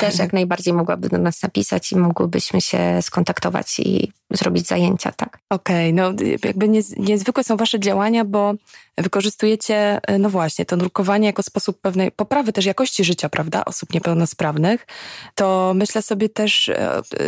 też 0.00 0.18
jak 0.18 0.32
najbardziej 0.42 0.74
mogłaby 0.74 1.08
do 1.08 1.18
nas 1.18 1.42
napisać 1.42 1.92
i 1.92 1.96
mogłybyśmy 1.96 2.60
się 2.60 3.02
skontaktować 3.02 3.80
i 3.80 4.12
zrobić 4.34 4.66
zajęcia, 4.66 5.12
tak. 5.12 5.38
Okej, 5.50 5.92
okay, 5.92 5.92
no 5.92 6.24
jakby 6.44 6.68
niezwykłe 6.98 7.44
są 7.44 7.56
wasze 7.56 7.80
działania, 7.80 8.24
bo 8.24 8.54
wykorzystujecie, 8.98 10.00
no 10.18 10.30
właśnie, 10.30 10.64
to 10.64 10.76
nurkowanie 10.76 11.26
jako 11.26 11.42
sposób 11.42 11.80
pewnej 11.80 12.12
poprawy 12.12 12.52
też 12.52 12.64
jakości 12.64 13.04
życia, 13.04 13.28
prawda, 13.28 13.64
osób 13.64 13.94
niepełnosprawnych. 13.94 14.86
To 15.34 15.72
myślę 15.74 16.02
sobie 16.02 16.28
też, 16.28 16.70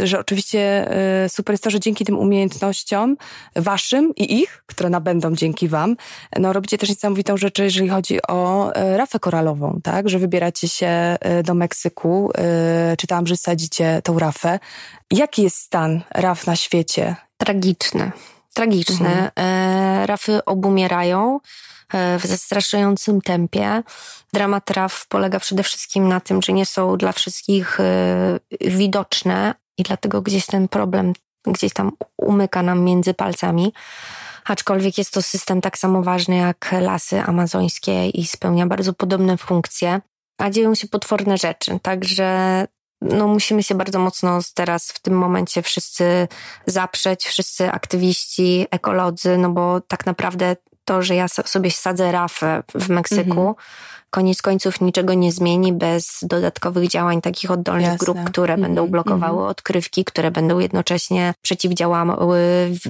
że 0.03 0.21
oczywiście 0.21 0.89
super 1.29 1.53
jest 1.53 1.65
to, 1.65 1.71
że 1.71 1.81
dzięki 1.81 2.05
tym 2.05 2.19
umiejętnościom 2.19 3.17
waszym 3.57 4.15
i 4.17 4.41
ich, 4.41 4.63
które 4.67 4.91
nabędą 4.91 5.35
dzięki 5.35 5.69
wam, 5.69 5.97
no 6.39 6.53
robicie 6.53 6.79
też 6.79 6.89
niesamowitą 6.89 7.37
rzecz, 7.37 7.59
jeżeli 7.59 7.89
chodzi 7.89 8.19
o 8.29 8.73
e, 8.75 8.97
rafę 8.97 9.19
koralową, 9.19 9.81
tak? 9.83 10.09
Że 10.09 10.19
wybieracie 10.19 10.69
się 10.69 10.87
e, 10.87 11.43
do 11.43 11.55
Meksyku, 11.55 12.31
e, 12.39 12.95
czy 12.99 13.07
tam, 13.07 13.27
że 13.27 13.37
sadzicie 13.37 14.01
tą 14.05 14.19
rafę. 14.19 14.59
Jaki 15.11 15.43
jest 15.43 15.57
stan 15.57 16.03
raf 16.11 16.47
na 16.47 16.57
świecie? 16.57 17.17
Tragiczny. 17.37 18.13
Tragiczny. 18.55 19.09
Mhm. 19.09 20.07
Rafy 20.07 20.45
obumierają 20.45 21.41
w 21.93 22.23
zastraszającym 22.25 23.21
tempie. 23.21 23.83
Dramat 24.33 24.71
raf 24.71 25.07
polega 25.09 25.41
przede 25.41 25.63
wszystkim 25.63 26.09
na 26.09 26.21
tym, 26.21 26.43
że 26.43 26.53
nie 26.53 26.67
są 26.67 26.97
dla 26.97 27.13
wszystkich 27.13 27.79
widoczne 28.61 29.55
i 29.79 29.83
dlatego 29.83 30.23
gdzieś 30.23 30.47
ten 30.47 30.69
problem 30.69 31.13
gdzieś 31.47 31.73
tam 31.73 31.93
umyka 32.17 32.63
nam 32.63 32.81
między 32.81 33.15
palcami. 33.15 33.73
Aczkolwiek 34.45 34.99
jest 34.99 35.13
to 35.13 35.23
system 35.23 35.61
tak 35.61 35.79
samo 35.79 36.03
ważny 36.03 36.37
jak 36.37 36.75
lasy 36.81 37.21
amazońskie 37.21 38.09
i 38.09 38.27
spełnia 38.27 38.67
bardzo 38.67 38.93
podobne 38.93 39.37
funkcje, 39.37 40.01
a 40.39 40.51
dzieją 40.51 40.75
się 40.75 40.89
potworne 40.89 41.39
rzeczy. 41.39 41.79
Także 41.83 42.67
no, 43.01 43.29
musimy 43.29 43.63
się 43.63 43.75
bardzo 43.75 43.99
mocno 43.99 44.39
teraz 44.55 44.89
w 44.89 45.01
tym 45.01 45.15
momencie 45.19 45.63
wszyscy 45.63 46.29
zaprzeć, 46.67 47.25
wszyscy 47.27 47.71
aktywiści, 47.71 48.67
ekolodzy, 48.71 49.39
no 49.39 49.51
bo 49.51 49.81
tak 49.81 50.07
naprawdę 50.07 50.57
to, 50.87 51.03
że 51.03 51.15
ja 51.15 51.29
sobie 51.29 51.71
sadzę 51.71 52.13
rafę 52.13 52.63
w 52.75 52.89
Meksyku, 52.89 53.41
mhm 53.41 53.55
koniec 54.11 54.43
końców 54.43 54.81
niczego 54.81 55.15
nie 55.15 55.33
zmieni 55.33 55.73
bez 55.73 56.19
dodatkowych 56.23 56.89
działań 56.89 57.21
takich 57.21 57.51
oddolnych 57.51 57.87
Jasne. 57.87 58.05
grup, 58.05 58.19
które 58.25 58.55
-hmm. 58.55 58.61
będą 58.61 58.87
blokowały 58.87 59.43
-hmm. 59.43 59.49
odkrywki, 59.49 60.05
które 60.05 60.31
będą 60.31 60.59
jednocześnie 60.59 61.35
przeciwdziałały 61.43 62.41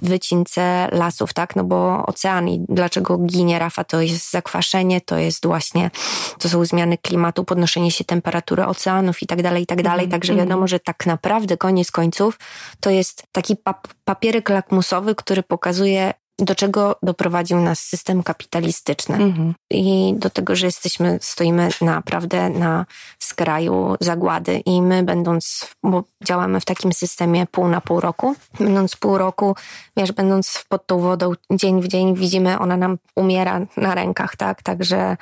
wycince 0.02 0.88
lasów, 0.92 1.34
tak? 1.34 1.56
No 1.56 1.64
bo 1.64 2.06
ocean 2.06 2.48
i 2.48 2.64
dlaczego 2.68 3.18
ginie 3.18 3.58
rafa, 3.58 3.84
to 3.84 4.00
jest 4.00 4.30
zakwaszenie, 4.30 5.00
to 5.00 5.16
jest 5.18 5.46
właśnie, 5.46 5.90
to 6.38 6.48
są 6.48 6.64
zmiany 6.64 6.98
klimatu, 6.98 7.44
podnoszenie 7.44 7.90
się 7.90 8.04
temperatury 8.04 8.64
oceanów 8.64 9.22
i 9.22 9.26
tak 9.26 9.42
dalej, 9.42 9.62
i 9.62 9.66
tak 9.66 9.82
dalej. 9.82 10.06
-hmm. 10.06 10.10
Także 10.10 10.34
wiadomo, 10.34 10.54
mhm. 10.54 10.68
że 10.68 10.80
tak 10.80 11.06
naprawdę 11.06 11.56
koniec 11.56 11.90
końców 11.90 12.38
to 12.80 12.90
jest 12.90 13.22
taki 13.32 13.56
pap 13.56 13.88
papierek 14.04 14.48
lakmusowy, 14.48 15.14
który 15.14 15.42
pokazuje, 15.42 16.14
do 16.38 16.54
czego 16.54 16.96
doprowadził 17.02 17.60
nas 17.60 17.80
system 17.80 18.22
kapitalistyczny. 18.22 19.14
Mhm. 19.14 19.54
I 19.70 20.14
do 20.16 20.30
tego, 20.30 20.56
że 20.56 20.66
jesteśmy, 20.66 21.18
stoimy 21.22 21.68
naprawdę 21.80 22.50
na 22.50 22.86
skraju 23.18 23.96
zagłady 24.00 24.58
i 24.58 24.82
my 24.82 25.02
będąc, 25.02 25.70
bo 25.82 26.04
działamy 26.24 26.60
w 26.60 26.64
takim 26.64 26.92
systemie 26.92 27.46
pół 27.46 27.68
na 27.68 27.80
pół 27.80 28.00
roku, 28.00 28.34
będąc 28.60 28.96
pół 28.96 29.18
roku, 29.18 29.56
wiesz, 29.96 30.12
będąc 30.12 30.64
pod 30.68 30.86
tą 30.86 31.00
wodą 31.00 31.32
dzień 31.50 31.82
w 31.82 31.88
dzień 31.88 32.14
widzimy, 32.14 32.58
ona 32.58 32.76
nam 32.76 32.98
umiera 33.16 33.60
na 33.76 33.94
rękach, 33.94 34.36
tak? 34.36 34.62
Także 34.62 35.16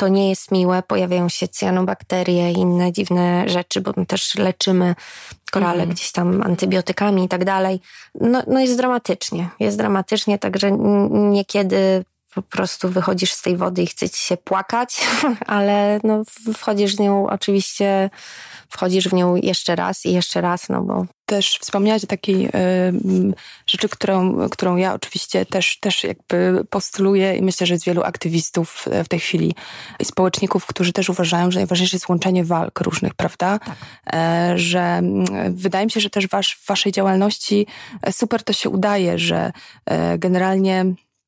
to 0.00 0.08
nie 0.08 0.28
jest 0.28 0.50
miłe, 0.50 0.82
pojawiają 0.82 1.28
się 1.28 1.48
cyanobakterie 1.48 2.52
i 2.52 2.54
inne 2.54 2.92
dziwne 2.92 3.48
rzeczy, 3.48 3.80
bo 3.80 3.92
my 3.96 4.06
też 4.06 4.34
leczymy 4.34 4.94
korale 5.50 5.82
mm. 5.82 5.94
gdzieś 5.94 6.12
tam 6.12 6.42
antybiotykami 6.42 7.24
i 7.24 7.28
tak 7.28 7.44
dalej. 7.44 7.80
No, 8.20 8.42
no 8.46 8.60
jest 8.60 8.76
dramatycznie, 8.76 9.48
jest 9.60 9.76
dramatycznie, 9.76 10.38
także 10.38 10.70
niekiedy 11.10 12.04
po 12.34 12.42
prostu 12.42 12.88
wychodzisz 12.88 13.32
z 13.32 13.42
tej 13.42 13.56
wody 13.56 13.82
i 13.82 13.86
chce 13.86 14.10
ci 14.10 14.22
się 14.22 14.36
płakać, 14.36 15.00
ale 15.46 16.00
no 16.04 16.22
wchodzisz 16.54 16.94
z 16.94 16.98
nią 16.98 17.26
oczywiście, 17.26 18.10
wchodzisz 18.68 19.08
w 19.08 19.12
nią 19.12 19.36
jeszcze 19.36 19.76
raz 19.76 20.06
i 20.06 20.12
jeszcze 20.12 20.40
raz, 20.40 20.68
no 20.68 20.82
bo 20.82 21.06
też 21.26 21.58
wspomniałaś 21.60 22.04
o 22.04 22.06
takiej 22.06 22.46
y, 22.46 22.50
rzeczy, 23.66 23.88
którą, 23.88 24.48
którą 24.48 24.76
ja 24.76 24.94
oczywiście 24.94 25.46
też, 25.46 25.78
też 25.80 26.04
jakby 26.04 26.64
postuluję 26.70 27.36
i 27.36 27.42
myślę, 27.42 27.66
że 27.66 27.74
jest 27.74 27.86
wielu 27.86 28.02
aktywistów 28.02 28.84
w 29.04 29.08
tej 29.08 29.20
chwili 29.20 29.54
i 30.00 30.04
społeczników, 30.04 30.66
którzy 30.66 30.92
też 30.92 31.08
uważają, 31.08 31.50
że 31.50 31.58
najważniejsze 31.58 31.96
jest 31.96 32.08
łączenie 32.08 32.44
walk 32.44 32.80
różnych, 32.80 33.14
prawda? 33.14 33.58
Tak. 33.58 33.76
E, 34.12 34.52
że 34.58 35.02
wydaje 35.50 35.84
mi 35.84 35.90
się, 35.90 36.00
że 36.00 36.10
też 36.10 36.28
wasz, 36.28 36.54
w 36.54 36.66
waszej 36.66 36.92
działalności 36.92 37.66
e, 38.02 38.12
super 38.12 38.42
to 38.42 38.52
się 38.52 38.70
udaje, 38.70 39.18
że 39.18 39.52
e, 39.86 40.18
generalnie 40.18 40.84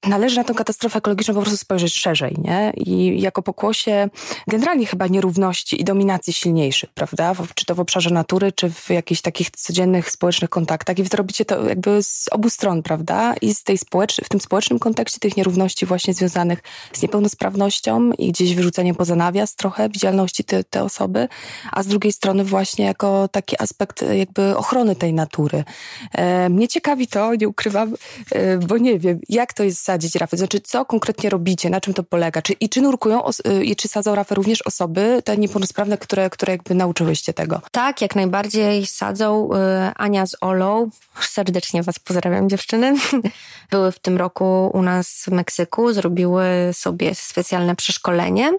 należy 0.07 0.37
na 0.37 0.45
tę 0.45 0.55
katastrofę 0.55 0.99
ekologiczną 0.99 1.35
po 1.35 1.41
prostu 1.41 1.57
spojrzeć 1.57 1.95
szerzej, 1.95 2.37
nie? 2.39 2.73
I 2.77 3.21
jako 3.21 3.43
pokłosie 3.43 4.09
generalnie 4.49 4.87
chyba 4.87 5.07
nierówności 5.07 5.81
i 5.81 5.85
dominacji 5.85 6.33
silniejszych, 6.33 6.91
prawda? 6.91 7.35
Czy 7.55 7.65
to 7.65 7.75
w 7.75 7.81
obszarze 7.81 8.11
natury, 8.11 8.53
czy 8.53 8.71
w 8.71 8.91
jakichś 8.91 9.21
takich 9.21 9.51
codziennych 9.51 10.11
społecznych 10.11 10.51
kontaktach. 10.51 10.99
I 10.99 11.03
wy 11.03 11.17
robicie 11.17 11.45
to 11.45 11.69
jakby 11.69 12.03
z 12.03 12.29
obu 12.31 12.51
stron, 12.51 12.83
prawda? 12.83 13.35
I 13.43 13.55
z 13.55 13.63
tej 13.63 13.79
społecz- 13.79 14.25
w 14.25 14.29
tym 14.29 14.41
społecznym 14.41 14.79
kontekście 14.79 15.19
tych 15.19 15.37
nierówności 15.37 15.87
właśnie 15.87 16.15
związanych 16.15 16.63
z 16.93 17.03
niepełnosprawnością 17.03 18.13
i 18.13 18.33
gdzieś 18.33 18.55
wyrzuceniem 18.55 18.97
poza 18.97 19.17
nawias 19.17 19.55
trochę 19.55 19.89
widzialności 19.89 20.45
te, 20.45 20.65
te 20.65 20.83
osoby, 20.83 21.29
a 21.73 21.83
z 21.83 21.87
drugiej 21.87 22.13
strony 22.13 22.45
właśnie 22.45 22.85
jako 22.85 23.29
taki 23.29 23.63
aspekt 23.63 24.05
jakby 24.13 24.57
ochrony 24.57 24.97
tej 24.97 25.15
natury. 25.15 25.65
E, 26.13 26.49
mnie 26.49 26.69
ciekawi 26.69 27.07
to, 27.07 27.35
nie 27.35 27.49
ukrywam, 27.49 27.95
e, 28.31 28.59
bo 28.59 28.79
nie 28.79 28.99
wiem, 28.99 29.21
jak 29.29 29.53
to 29.53 29.63
jest 29.63 29.92
sadzić 29.93 30.15
rafy? 30.15 30.37
Znaczy, 30.37 30.61
co 30.61 30.85
konkretnie 30.85 31.31
robicie? 31.31 31.71
Na 31.71 31.81
czym 31.81 31.95
to 31.95 32.03
polega? 32.03 32.43
Czy, 32.43 32.53
I 32.53 32.69
czy 32.69 32.81
nurkują, 32.81 33.23
y, 33.49 33.65
i 33.65 33.77
czy 33.77 33.89
sadzą 33.89 34.15
rafę 34.15 34.35
również 34.35 34.63
osoby, 34.63 35.23
te 35.25 35.37
niepełnosprawne, 35.37 35.99
które, 35.99 36.31
które 36.31 36.53
jakby 36.53 36.75
nauczyłyście 36.75 37.33
tego? 37.33 37.61
Tak, 37.71 38.01
jak 38.01 38.17
najbardziej 38.17 38.87
sadzą. 38.87 39.51
Y, 39.53 39.57
Ania 39.97 40.27
z 40.27 40.37
Olą, 40.41 40.91
serdecznie 41.21 41.83
was 41.83 41.99
pozdrawiam 41.99 42.49
dziewczyny, 42.49 42.95
były 43.71 43.93
w 43.93 43.99
tym 43.99 44.17
roku 44.17 44.71
u 44.75 44.83
nas 44.83 45.25
w 45.27 45.29
Meksyku, 45.29 45.93
zrobiły 45.93 46.45
sobie 46.73 47.15
specjalne 47.15 47.77
przeszkolenie 47.77 48.53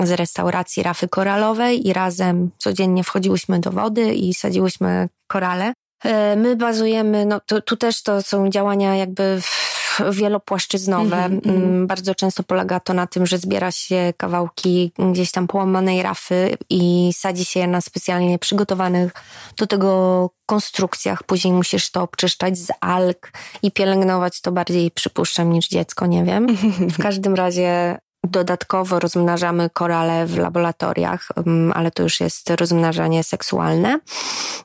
z 0.00 0.10
restauracji 0.10 0.82
rafy 0.82 1.08
koralowej 1.08 1.88
i 1.88 1.92
razem 1.92 2.50
codziennie 2.58 3.04
wchodziłyśmy 3.04 3.60
do 3.60 3.70
wody 3.70 4.14
i 4.14 4.34
sadziłyśmy 4.34 5.08
korale. 5.26 5.72
Y, 6.04 6.36
my 6.36 6.56
bazujemy, 6.56 7.26
no 7.26 7.40
to, 7.46 7.60
tu 7.60 7.76
też 7.76 8.02
to 8.02 8.22
są 8.22 8.50
działania 8.50 8.96
jakby 8.96 9.40
w 9.40 9.67
wielopłaszczyznowe. 10.10 11.16
Mm 11.24 11.40
-hmm. 11.40 11.86
Bardzo 11.86 12.14
często 12.14 12.42
polega 12.42 12.80
to 12.80 12.94
na 12.94 13.06
tym, 13.06 13.26
że 13.26 13.38
zbiera 13.38 13.72
się 13.72 14.12
kawałki 14.16 14.92
gdzieś 15.12 15.32
tam 15.32 15.46
połamanej 15.46 16.02
rafy 16.02 16.56
i 16.70 17.10
sadzi 17.16 17.44
się 17.44 17.60
je 17.60 17.66
na 17.66 17.80
specjalnie 17.80 18.38
przygotowanych 18.38 19.12
do 19.56 19.66
tego 19.66 20.30
konstrukcjach. 20.46 21.22
Później 21.22 21.54
musisz 21.54 21.90
to 21.90 22.02
obczyszczać 22.02 22.58
z 22.58 22.70
alg 22.80 23.32
i 23.62 23.70
pielęgnować 23.70 24.40
to 24.40 24.52
bardziej, 24.52 24.90
przypuszczam, 24.90 25.52
niż 25.52 25.68
dziecko, 25.68 26.06
nie 26.06 26.24
wiem. 26.24 26.56
W 26.96 27.02
każdym 27.02 27.34
razie 27.34 27.98
Dodatkowo 28.24 28.98
rozmnażamy 28.98 29.70
korale 29.70 30.26
w 30.26 30.38
laboratoriach, 30.38 31.28
mm, 31.36 31.72
ale 31.72 31.90
to 31.90 32.02
już 32.02 32.20
jest 32.20 32.50
rozmnażanie 32.50 33.24
seksualne. 33.24 34.00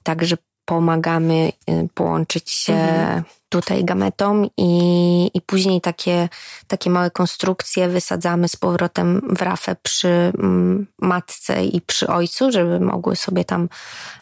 Także 0.04 0.38
pomagamy 0.66 1.52
y, 1.70 1.88
połączyć 1.94 2.52
się 2.52 2.74
mhm. 2.74 3.24
Tutaj 3.54 3.86
gametom 3.86 4.48
i, 4.58 5.32
i 5.34 5.42
później 5.42 5.82
takie, 5.82 6.30
takie 6.68 6.90
małe 6.90 7.12
konstrukcje 7.12 7.90
wysadzamy 7.90 8.48
z 8.48 8.56
powrotem 8.56 9.22
w 9.38 9.42
rafę 9.42 9.76
przy 9.84 10.08
mm, 10.38 10.88
matce 11.00 11.66
i 11.66 11.82
przy 11.82 12.08
ojcu, 12.08 12.52
żeby 12.52 12.80
mogły 12.80 13.16
sobie 13.16 13.46
tam 13.46 13.70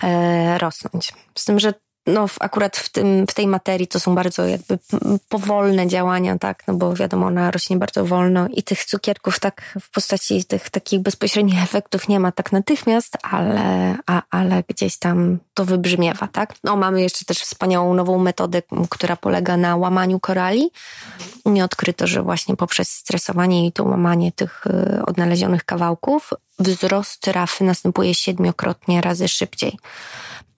e, 0.03 0.57
rosnąć. 0.57 1.13
Z 1.35 1.45
tym, 1.45 1.59
że 1.59 1.73
no, 2.07 2.25
akurat 2.39 2.77
w, 2.77 2.89
tym, 2.89 3.27
w 3.27 3.33
tej 3.33 3.47
materii 3.47 3.87
to 3.87 3.99
są 3.99 4.15
bardzo 4.15 4.45
jakby 4.45 4.79
powolne 5.29 5.87
działania, 5.87 6.37
tak, 6.37 6.63
no 6.67 6.73
bo 6.73 6.93
wiadomo, 6.93 7.27
ona 7.27 7.51
rośnie 7.51 7.77
bardzo 7.77 8.05
wolno 8.05 8.47
i 8.47 8.63
tych 8.63 8.85
cukierków 8.85 9.39
tak 9.39 9.77
w 9.81 9.91
postaci 9.91 10.45
tych 10.45 10.69
takich 10.69 10.99
bezpośrednich 10.99 11.63
efektów 11.67 12.07
nie 12.07 12.19
ma 12.19 12.31
tak 12.31 12.51
natychmiast, 12.51 13.17
ale, 13.21 13.95
a, 14.07 14.21
ale 14.29 14.63
gdzieś 14.67 14.97
tam 14.97 15.39
to 15.53 15.65
wybrzmiewa, 15.65 16.27
tak. 16.27 16.53
No, 16.63 16.75
mamy 16.75 17.01
jeszcze 17.01 17.25
też 17.25 17.37
wspaniałą 17.37 17.93
nową 17.93 18.17
metodę, 18.17 18.61
która 18.89 19.15
polega 19.15 19.57
na 19.57 19.75
łamaniu 19.75 20.19
korali. 20.19 20.71
Nie 21.45 21.65
odkryto, 21.65 22.07
że 22.07 22.23
właśnie 22.23 22.55
poprzez 22.55 22.89
stresowanie 22.89 23.67
i 23.67 23.71
to 23.71 23.83
łamanie 23.83 24.31
tych 24.31 24.63
y, 24.67 25.05
odnalezionych 25.05 25.65
kawałków 25.65 26.29
wzrost 26.59 27.27
rafy 27.27 27.63
następuje 27.63 28.13
siedmiokrotnie 28.13 29.01
razy 29.01 29.27
szybciej. 29.27 29.77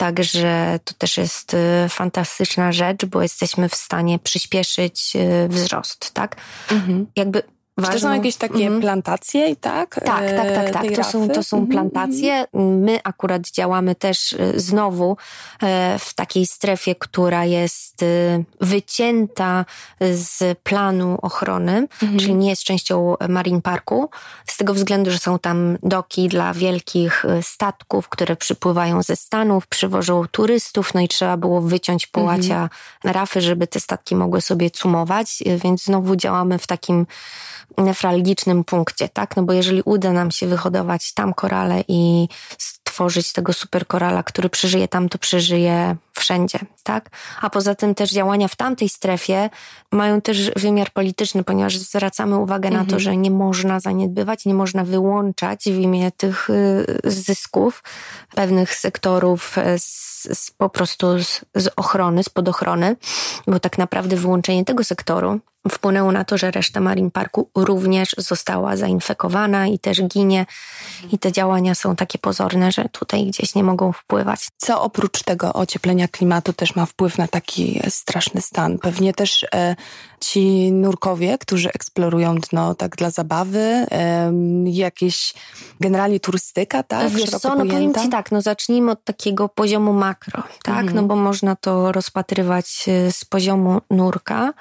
Także 0.04 0.80
to 0.84 0.94
też 0.94 1.18
jest 1.18 1.54
y, 1.54 1.90
fantastyczna 1.90 2.72
rzecz, 2.72 3.06
bo 3.06 3.22
jesteśmy 3.22 3.70
w 3.70 3.76
stanie 3.76 4.20
przyspieszyć 4.20 5.16
y, 5.16 5.48
wzrost, 5.50 6.12
tak? 6.14 6.36
Mhm. 6.72 7.08
Jakby 7.16 7.44
Ważną... 7.78 7.94
Czy 7.94 8.00
to 8.02 8.08
są 8.08 8.14
jakieś 8.14 8.36
takie 8.36 8.68
mm. 8.68 8.82
plantacje, 8.82 9.56
tak? 9.56 9.96
Tak, 9.96 10.06
tak, 10.06 10.54
tak, 10.56 10.72
tak. 10.72 10.96
To 10.96 11.04
są, 11.04 11.30
to 11.30 11.44
są 11.44 11.66
-hmm. 11.66 11.72
plantacje. 11.72 12.46
My 12.54 13.00
akurat 13.04 13.52
działamy 13.52 13.96
też 13.96 14.34
y, 14.34 14.54
znowu 14.56 15.18
e, 15.64 16.00
w 16.00 16.14
takiej 16.14 16.46
strefie, 16.46 16.96
która 16.96 17.46
jest 17.46 18.06
wycięta 18.62 19.66
z 20.14 20.60
planu 20.60 21.18
ochrony, 21.22 21.88
mm 22.02 22.20
czyli 22.20 22.36
nie 22.36 22.50
jest 22.50 22.64
częścią 22.64 23.16
Marine 23.30 23.62
Parku, 23.62 24.10
z 24.48 24.58
tego 24.58 24.74
względu, 24.74 25.12
że 25.12 25.18
są 25.18 25.40
tam 25.40 25.78
doki 25.84 26.28
dla 26.28 26.54
wielkich 26.54 27.26
statków, 27.42 28.10
które 28.10 28.36
przypływają 28.36 29.04
ze 29.04 29.16
Stanów, 29.16 29.68
przywożą 29.68 30.28
turystów, 30.32 30.94
no 30.94 31.02
i 31.02 31.08
trzeba 31.08 31.38
było 31.38 31.62
wyciąć 31.62 32.08
połacia 32.08 32.56
mm 32.56 32.70
rafy, 33.04 33.42
żeby 33.42 33.68
te 33.68 33.80
statki 33.80 34.16
mogły 34.16 34.42
sobie 34.42 34.72
cumować, 34.72 35.44
więc 35.64 35.84
znowu 35.84 36.16
działamy 36.16 36.60
w 36.60 36.68
takim 36.68 37.06
nefralgicznym 37.78 38.64
punkcie, 38.64 39.10
tak? 39.10 39.38
No 39.38 39.44
bo 39.44 39.54
jeżeli 39.54 39.82
uda 39.86 40.12
nam 40.12 40.32
się 40.32 40.48
wyhodować 40.48 41.14
tam 41.14 41.34
korale 41.34 41.84
i 41.88 42.28
stworzyć 42.58 43.34
tego 43.34 43.54
super 43.54 43.88
korala, 43.88 44.24
który 44.24 44.50
przeżyje 44.50 44.88
tam, 44.88 45.10
to 45.10 45.18
przeżyje 45.18 45.96
wszędzie, 46.20 46.60
tak? 46.84 47.10
A 47.42 47.50
poza 47.50 47.76
tym 47.76 47.96
też 47.96 48.12
działania 48.12 48.48
w 48.48 48.56
tamtej 48.56 48.90
strefie 48.90 49.50
mają 49.92 50.22
też 50.22 50.52
wymiar 50.56 50.92
polityczny, 50.92 51.44
ponieważ 51.44 51.78
zwracamy 51.78 52.38
uwagę 52.38 52.68
mhm. 52.68 52.74
na 52.74 52.90
to, 52.90 52.96
mhm. 52.96 53.00
że 53.00 53.18
nie 53.18 53.32
można 53.32 53.80
zaniedbywać, 53.80 54.46
nie 54.46 54.54
można 54.54 54.84
wyłączać 54.84 55.64
w 55.64 55.80
imię 55.80 56.12
tych 56.12 56.50
y, 56.50 56.86
zysków 57.04 57.84
pewnych 58.36 58.76
sektorów 58.76 59.56
z, 59.78 60.14
z 60.40 60.52
po 60.52 60.70
prostu 60.70 61.24
z, 61.24 61.42
z 61.56 61.70
ochrony, 61.76 62.24
z 62.24 62.30
podochrony, 62.30 62.96
bo 63.48 63.60
tak 63.60 63.78
naprawdę 63.78 64.16
wyłączenie 64.16 64.66
tego 64.66 64.84
sektoru 64.84 65.40
wpłynęło 65.72 66.12
na 66.12 66.24
to, 66.24 66.38
że 66.38 66.52
reszta 66.52 66.80
Marine 66.80 67.12
Parku 67.12 67.50
również 67.56 68.16
została 68.18 68.78
zainfekowana 68.78 69.68
i 69.68 69.80
też 69.80 70.02
ginie. 70.02 70.46
I 71.12 71.20
te 71.20 71.32
działania 71.32 71.76
są 71.76 71.96
takie 71.96 72.20
pozorne, 72.20 72.72
że 72.72 72.90
tutaj 72.90 73.26
gdzieś 73.26 73.56
nie 73.56 73.64
mogą 73.64 73.92
wpływać. 73.92 74.48
Co 74.58 74.82
oprócz 74.82 75.24
tego 75.24 75.54
ocieplenia 75.54 76.03
klimatu 76.08 76.54
też 76.54 76.76
ma 76.76 76.86
wpływ 76.86 77.18
na 77.18 77.28
taki 77.28 77.82
straszny 77.90 78.42
stan? 78.42 78.80
Pewnie 78.80 79.14
też 79.14 79.46
e, 79.56 79.76
ci 80.20 80.72
nurkowie, 80.72 81.38
którzy 81.38 81.70
eksplorują 81.70 82.36
dno 82.36 82.76
tak 82.76 82.96
dla 82.96 83.10
zabawy, 83.10 83.60
e, 83.60 84.34
jakieś 84.66 85.34
generalnie 85.80 86.20
turystyka, 86.20 86.84
tak? 86.84 87.10
Wiesz 87.10 87.30
co, 87.30 87.56
no 87.56 87.66
powiem 87.66 87.94
Ci 87.94 88.10
tak, 88.10 88.32
no 88.32 88.42
zacznijmy 88.42 88.92
od 88.92 89.04
takiego 89.04 89.50
poziomu 89.50 89.94
makro, 89.94 90.44
tak? 90.64 90.80
Mhm. 90.80 90.96
No 90.96 91.04
bo 91.04 91.16
można 91.16 91.56
to 91.56 91.92
rozpatrywać 91.92 92.86
e, 92.88 93.12
z 93.12 93.26
poziomu 93.26 93.82
nurka 93.90 94.54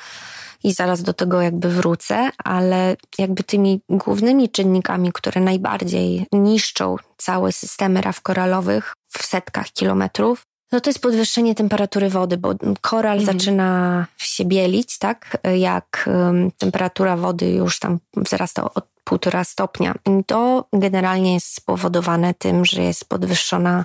i 0.64 0.72
zaraz 0.72 1.02
do 1.02 1.12
tego 1.12 1.40
jakby 1.40 1.68
wrócę, 1.68 2.30
ale 2.44 2.96
jakby 3.18 3.42
tymi 3.42 3.80
głównymi 3.88 4.50
czynnikami, 4.50 5.12
które 5.12 5.40
najbardziej 5.40 6.26
niszczą 6.32 6.96
całe 7.16 7.52
systemy 7.52 8.00
raf 8.00 8.20
koralowych 8.20 8.94
w 9.08 9.26
setkach 9.26 9.66
kilometrów, 9.66 10.42
no 10.72 10.80
to 10.80 10.90
jest 10.90 11.02
podwyższenie 11.02 11.54
temperatury 11.54 12.08
wody, 12.08 12.36
bo 12.36 12.54
koral 12.80 13.18
mhm. 13.18 13.38
zaczyna 13.38 14.06
się 14.18 14.44
bielić, 14.44 14.98
tak? 14.98 15.38
Jak 15.58 16.08
um, 16.12 16.50
temperatura 16.58 17.16
wody 17.16 17.50
już 17.50 17.78
tam 17.78 17.98
wzrasta 18.16 18.74
od 18.74 18.84
półtora 19.04 19.44
stopnia. 19.44 19.94
I 20.06 20.24
to 20.24 20.64
generalnie 20.72 21.34
jest 21.34 21.54
spowodowane 21.54 22.34
tym, 22.34 22.64
że 22.64 22.82
jest 22.82 23.04
podwyższona 23.04 23.84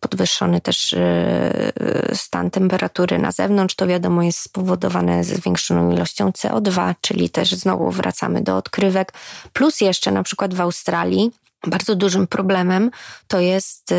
podwyższony 0.00 0.60
też 0.60 0.92
y, 0.92 0.98
y, 1.00 2.16
stan 2.16 2.50
temperatury 2.50 3.18
na 3.18 3.32
zewnątrz, 3.32 3.74
to 3.74 3.86
wiadomo 3.86 4.22
jest 4.22 4.38
spowodowane 4.38 5.24
zwiększoną 5.24 5.92
ilością 5.92 6.30
CO2, 6.30 6.94
czyli 7.00 7.30
też 7.30 7.54
znowu 7.54 7.90
wracamy 7.90 8.42
do 8.42 8.56
odkrywek. 8.56 9.12
Plus 9.52 9.80
jeszcze 9.80 10.10
na 10.10 10.22
przykład 10.22 10.54
w 10.54 10.60
Australii 10.60 11.30
bardzo 11.66 11.96
dużym 11.96 12.26
problemem 12.26 12.90
to 13.28 13.40
jest 13.40 13.92
y, 13.92 13.96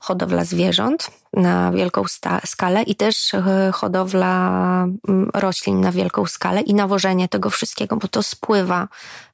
hodowla 0.00 0.44
zwierząt 0.44 1.10
na 1.32 1.72
wielką 1.72 2.04
skalę 2.44 2.82
i 2.82 2.94
też 2.94 3.32
hodowla 3.72 4.48
mm, 5.08 5.30
roślin 5.34 5.80
na 5.80 5.92
wielką 5.92 6.26
skalę 6.26 6.60
i 6.60 6.74
nawożenie 6.74 7.28
tego 7.28 7.50
wszystkiego, 7.50 7.96
bo 7.96 8.08
to 8.08 8.22
spływa 8.22 8.88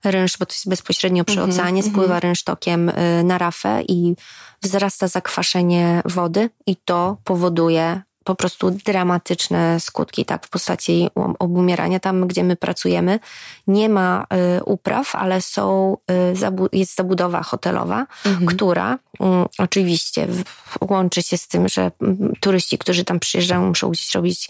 rynsz, 0.05 0.39
bo 0.39 0.47
to 0.47 0.53
jest 0.53 0.69
bezpośrednio 0.69 1.25
przy 1.25 1.39
mm 1.39 1.51
-hmm, 1.51 1.53
oceanie, 1.53 1.83
spływa 1.83 2.05
mm 2.05 2.19
-hmm. 2.19 2.23
rynsztokiem 2.23 2.93
na 3.25 3.39
rafę 3.39 3.83
i 3.89 4.17
wzrasta 4.63 5.09
zakwaszenie 5.09 6.03
wody 6.05 6.51
i 6.67 6.77
to 6.77 7.17
powoduje 7.25 8.03
po 8.27 8.35
prostu 8.35 8.71
dramatyczne 8.71 9.81
skutki, 9.81 10.25
tak, 10.25 10.47
w 10.47 10.51
postaci 10.51 11.09
obumierania. 11.39 12.01
Tam, 12.01 12.27
gdzie 12.27 12.45
my 12.45 12.57
pracujemy, 12.57 13.19
nie 13.67 13.89
ma 13.89 14.27
y, 14.59 14.65
upraw, 14.65 15.15
ale 15.15 15.43
są, 15.43 15.97
y, 16.11 16.79
jest 16.79 16.97
zabudowa 16.97 17.43
hotelowa, 17.43 18.07
mhm. 18.25 18.47
która 18.47 18.95
y, 18.95 18.99
oczywiście 19.59 20.29
łączy 20.81 21.23
się 21.23 21.39
z 21.39 21.49
tym, 21.49 21.69
że 21.69 21.91
mm, 22.03 22.33
turyści, 22.41 22.79
którzy 22.79 23.05
tam 23.05 23.21
przyjeżdżają, 23.21 23.67
muszą 23.67 23.91
gdzieś 23.91 24.15
robić 24.15 24.49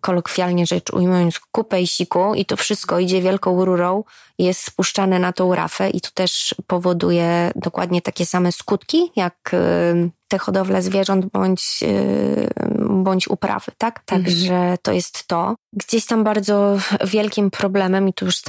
kolokwialnie 0.00 0.66
rzecz 0.66 0.90
ujmując, 0.90 1.40
kupę 1.52 1.82
i 1.82 1.86
siku 1.86 2.34
i 2.34 2.44
to 2.44 2.56
wszystko 2.56 2.98
idzie 2.98 3.22
wielką 3.22 3.64
rurą, 3.64 4.04
jest 4.38 4.64
spuszczane 4.64 5.18
na 5.18 5.32
tą 5.32 5.54
rafę 5.54 5.90
i 5.90 6.00
to 6.00 6.10
też 6.14 6.54
powoduje 6.66 7.50
dokładnie 7.56 8.02
takie 8.02 8.26
same 8.26 8.52
skutki, 8.52 9.12
jak 9.16 9.50
y, 9.54 10.10
te 10.30 10.38
hodowle 10.38 10.82
zwierząt 10.82 11.26
bądź, 11.26 11.78
y, 11.82 12.50
bądź 12.88 13.28
uprawy, 13.28 13.72
tak? 13.78 14.04
Także 14.04 14.54
mhm. 14.54 14.78
to 14.82 14.92
jest 14.92 15.26
to. 15.26 15.54
Gdzieś 15.72 16.06
tam 16.06 16.24
bardzo 16.24 16.78
wielkim 17.04 17.50
problemem 17.50 18.08
i 18.08 18.12
tu 18.12 18.24
już 18.24 18.36
z 18.36 18.44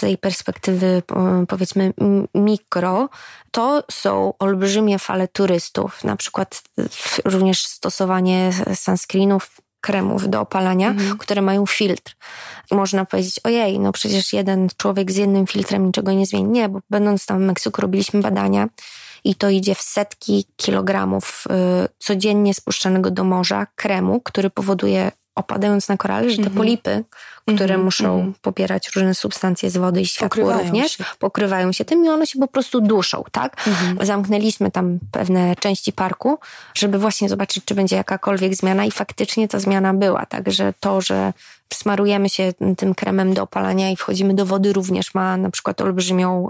tej 0.00 0.18
perspektywy 0.18 1.02
powiedzmy 1.48 1.92
mikro, 2.34 3.08
to 3.50 3.84
są 3.90 4.34
olbrzymie 4.38 4.98
fale 4.98 5.28
turystów, 5.28 6.04
na 6.04 6.16
przykład 6.16 6.62
również 7.24 7.66
stosowanie 7.66 8.50
sunscreenów 8.74 9.60
kremów 9.80 10.28
do 10.28 10.40
opalania, 10.40 10.88
mhm. 10.88 11.18
które 11.18 11.42
mają 11.42 11.66
filtr. 11.66 12.16
Można 12.70 13.04
powiedzieć, 13.04 13.40
ojej, 13.44 13.78
no 13.78 13.92
przecież 13.92 14.32
jeden 14.32 14.68
człowiek 14.76 15.12
z 15.12 15.16
jednym 15.16 15.46
filtrem 15.46 15.86
niczego 15.86 16.12
nie 16.12 16.26
zmieni. 16.26 16.48
Nie, 16.48 16.68
bo 16.68 16.80
będąc 16.90 17.26
tam 17.26 17.38
w 17.38 17.46
Meksyku 17.46 17.80
robiliśmy 17.80 18.20
badania 18.20 18.68
i 19.26 19.34
to 19.34 19.48
idzie 19.48 19.74
w 19.74 19.80
setki 19.80 20.44
kilogramów 20.56 21.44
y, 21.84 21.88
codziennie 21.98 22.54
spuszczanego 22.54 23.10
do 23.10 23.24
morza 23.24 23.66
kremu, 23.76 24.20
który 24.20 24.50
powoduje 24.50 25.12
opadając 25.34 25.88
na 25.88 25.96
korale, 25.96 26.30
że 26.30 26.36
te 26.36 26.42
mhm. 26.42 26.56
polipy, 26.56 27.04
które 27.54 27.74
mm 27.74 27.80
-hmm, 27.80 27.84
muszą 27.84 28.20
mm. 28.20 28.34
pobierać 28.42 28.88
różne 28.96 29.14
substancje 29.14 29.70
z 29.70 29.76
wody 29.76 30.00
i 30.00 30.06
światło 30.06 30.28
pokrywają 30.28 30.64
również, 30.64 30.92
się. 30.92 31.04
pokrywają 31.18 31.72
się 31.72 31.84
tym 31.84 32.04
i 32.04 32.08
one 32.08 32.26
się 32.26 32.38
po 32.38 32.48
prostu 32.48 32.80
duszą, 32.80 33.24
tak? 33.32 33.66
Mm 33.66 33.78
-hmm. 33.78 34.04
Zamknęliśmy 34.04 34.70
tam 34.70 34.98
pewne 35.12 35.56
części 35.56 35.92
parku, 35.92 36.38
żeby 36.74 36.98
właśnie 36.98 37.28
zobaczyć, 37.28 37.64
czy 37.64 37.74
będzie 37.74 37.96
jakakolwiek 37.96 38.54
zmiana 38.54 38.84
i 38.84 38.90
faktycznie 38.90 39.48
ta 39.48 39.58
zmiana 39.58 39.94
była, 39.94 40.26
także 40.26 40.72
to, 40.80 41.00
że 41.00 41.32
smarujemy 41.72 42.28
się 42.28 42.52
tym 42.76 42.94
kremem 42.94 43.34
do 43.34 43.42
opalania 43.42 43.90
i 43.90 43.96
wchodzimy 43.96 44.34
do 44.34 44.46
wody 44.46 44.72
również 44.72 45.14
ma 45.14 45.36
na 45.36 45.50
przykład 45.50 45.80
olbrzymią 45.80 46.48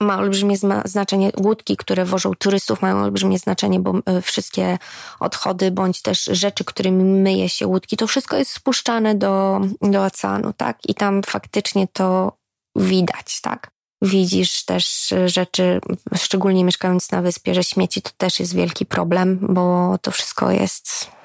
ma 0.00 0.18
olbrzymie 0.18 0.56
znaczenie. 0.84 1.32
Łódki, 1.36 1.76
które 1.76 2.04
wożą 2.04 2.34
turystów, 2.38 2.82
mają 2.82 3.02
olbrzymie 3.02 3.38
znaczenie, 3.38 3.80
bo 3.80 3.92
e, 4.06 4.22
wszystkie 4.22 4.78
odchody 5.20 5.70
bądź 5.70 6.02
też 6.02 6.24
rzeczy, 6.24 6.64
którymi 6.64 7.04
myje 7.04 7.48
się 7.48 7.66
łódki, 7.66 7.96
to 7.96 8.06
wszystko 8.06 8.36
jest 8.36 8.50
spuszczane 8.50 9.14
do, 9.14 9.60
do 9.82 10.04
oceanu, 10.04 10.52
tak? 10.52 10.78
I 10.88 10.94
tam 10.94 11.22
faktycznie 11.22 11.88
to 11.92 12.32
widać, 12.76 13.40
tak? 13.40 13.70
Widzisz 14.02 14.64
też 14.64 15.14
rzeczy, 15.26 15.80
szczególnie 16.16 16.64
mieszkając 16.64 17.10
na 17.10 17.22
wyspie, 17.22 17.54
że 17.54 17.64
śmieci 17.64 18.02
to 18.02 18.10
też 18.16 18.40
jest 18.40 18.54
wielki 18.54 18.86
problem, 18.86 19.38
bo 19.42 19.96
to 20.02 20.10
wszystko 20.10 20.50
jest 20.50 21.17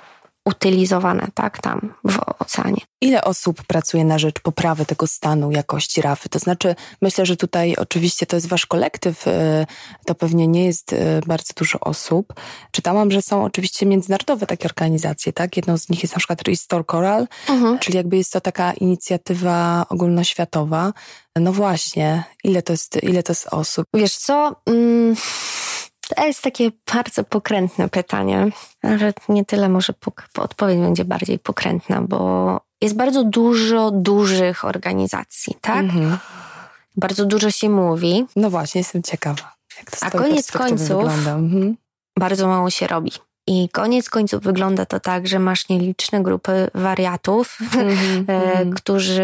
utylizowane, 0.46 1.28
tak, 1.34 1.62
tam 1.62 1.94
w 2.04 2.20
oceanie. 2.40 2.82
Ile 3.02 3.24
osób 3.24 3.64
pracuje 3.64 4.06
na 4.06 4.20
rzecz 4.20 4.40
poprawy 4.40 4.86
tego 4.86 5.08
stanu 5.08 5.52
jakości 5.52 6.02
rafy? 6.02 6.30
To 6.30 6.40
znaczy, 6.40 6.76
myślę, 7.02 7.26
że 7.26 7.38
tutaj 7.38 7.76
oczywiście 7.76 8.26
to 8.26 8.36
jest 8.36 8.48
wasz 8.48 8.66
kolektyw, 8.66 9.28
y, 9.28 9.32
to 10.06 10.16
pewnie 10.16 10.48
nie 10.48 10.66
jest 10.66 10.94
y, 10.94 10.98
bardzo 11.28 11.54
dużo 11.58 11.80
osób. 11.80 12.34
Czytałam, 12.72 13.12
że 13.12 13.22
są 13.22 13.44
oczywiście 13.44 13.86
międzynarodowe 13.86 14.48
takie 14.48 14.66
organizacje, 14.66 15.34
tak? 15.34 15.58
Jedną 15.58 15.78
z 15.78 15.90
nich 15.90 16.04
jest 16.04 16.16
na 16.16 16.20
przykład 16.20 16.42
Restore 16.42 16.84
Coral, 16.84 17.28
mhm. 17.50 17.80
czyli 17.80 17.98
jakby 17.98 18.18
jest 18.18 18.34
to 18.34 18.42
taka 18.42 18.74
inicjatywa 18.74 19.86
ogólnoświatowa. 19.90 20.94
No 21.36 21.54
właśnie, 21.54 22.24
ile 22.44 22.62
to 22.62 22.74
jest, 22.74 23.04
ile 23.04 23.24
to 23.24 23.32
jest 23.32 23.48
osób? 23.52 23.88
Wiesz 23.94 24.18
co... 24.18 24.56
Mm 24.66 25.16
to 26.16 26.26
jest 26.26 26.42
takie 26.42 26.72
bardzo 26.94 27.24
pokrętne 27.24 27.90
pytanie. 27.90 28.48
Nawet 28.84 29.30
nie 29.30 29.46
tyle 29.46 29.70
może 29.70 29.94
odpowiedź 30.38 30.80
będzie 30.80 31.06
bardziej 31.06 31.40
pokrętna, 31.40 32.02
bo 32.02 32.60
jest 32.82 32.96
bardzo 32.96 33.24
dużo 33.24 33.92
dużych 33.92 34.66
organizacji, 34.66 35.58
tak? 35.62 35.80
Mhm. 35.80 36.18
Bardzo 36.98 37.26
dużo 37.26 37.52
się 37.52 37.70
mówi. 37.70 38.26
No 38.36 38.50
właśnie, 38.50 38.80
jestem 38.80 39.04
ciekawa. 39.04 39.56
Jak 39.78 39.92
to 39.92 40.06
A 40.06 40.12
koniec 40.12 40.52
końców 40.52 41.04
mhm. 41.04 41.78
bardzo 42.20 42.48
mało 42.48 42.70
się 42.70 42.88
robi. 42.88 43.12
I 43.48 43.70
koniec 43.70 44.10
końców 44.10 44.44
wygląda 44.44 44.86
to 44.86 45.00
tak, 45.00 45.28
że 45.28 45.40
masz 45.40 45.70
nieliczne 45.70 46.24
grupy 46.24 46.68
wariatów, 46.74 47.58
mm-hmm, 47.62 48.74
którzy 48.78 49.24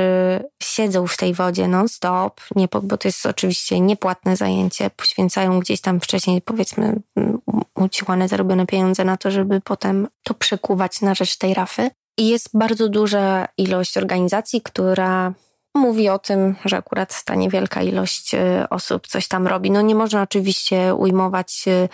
siedzą 0.63 1.08
w 1.08 1.17
tej 1.17 1.34
wodzie 1.34 1.67
non-stop, 1.67 2.41
nie, 2.55 2.67
bo 2.67 2.97
to 2.97 3.08
jest 3.08 3.25
oczywiście 3.25 3.79
niepłatne 3.79 4.36
zajęcie, 4.36 4.89
poświęcają 4.89 5.60
gdzieś 5.60 5.82
tam 5.82 5.99
wcześniej 5.99 6.41
powiedzmy 6.41 6.95
uciłane 7.75 8.27
zarobione 8.27 8.65
pieniądze 8.65 9.05
na 9.05 9.17
to, 9.17 9.32
żeby 9.32 9.62
potem 9.62 10.08
to 10.23 10.34
przekuwać 10.34 11.01
na 11.01 11.15
rzecz 11.15 11.38
tej 11.38 11.53
rafy. 11.53 11.91
I 12.17 12.27
jest 12.27 12.49
bardzo 12.53 12.89
duża 12.89 13.47
ilość 13.58 13.97
organizacji, 13.97 14.62
która 14.62 15.34
mówi 15.75 16.10
o 16.10 16.19
tym, 16.19 16.55
że 16.65 16.77
akurat 16.77 17.23
ta 17.23 17.36
niewielka 17.36 17.82
ilość 17.82 18.34
y, 18.34 18.69
osób 18.69 19.08
coś 19.08 19.27
tam 19.27 19.47
robi. 19.47 19.71
No 19.71 19.82
nie 19.82 19.95
można 19.95 20.21
oczywiście 20.21 20.95
ujmować 20.95 21.63
y, 21.67 21.89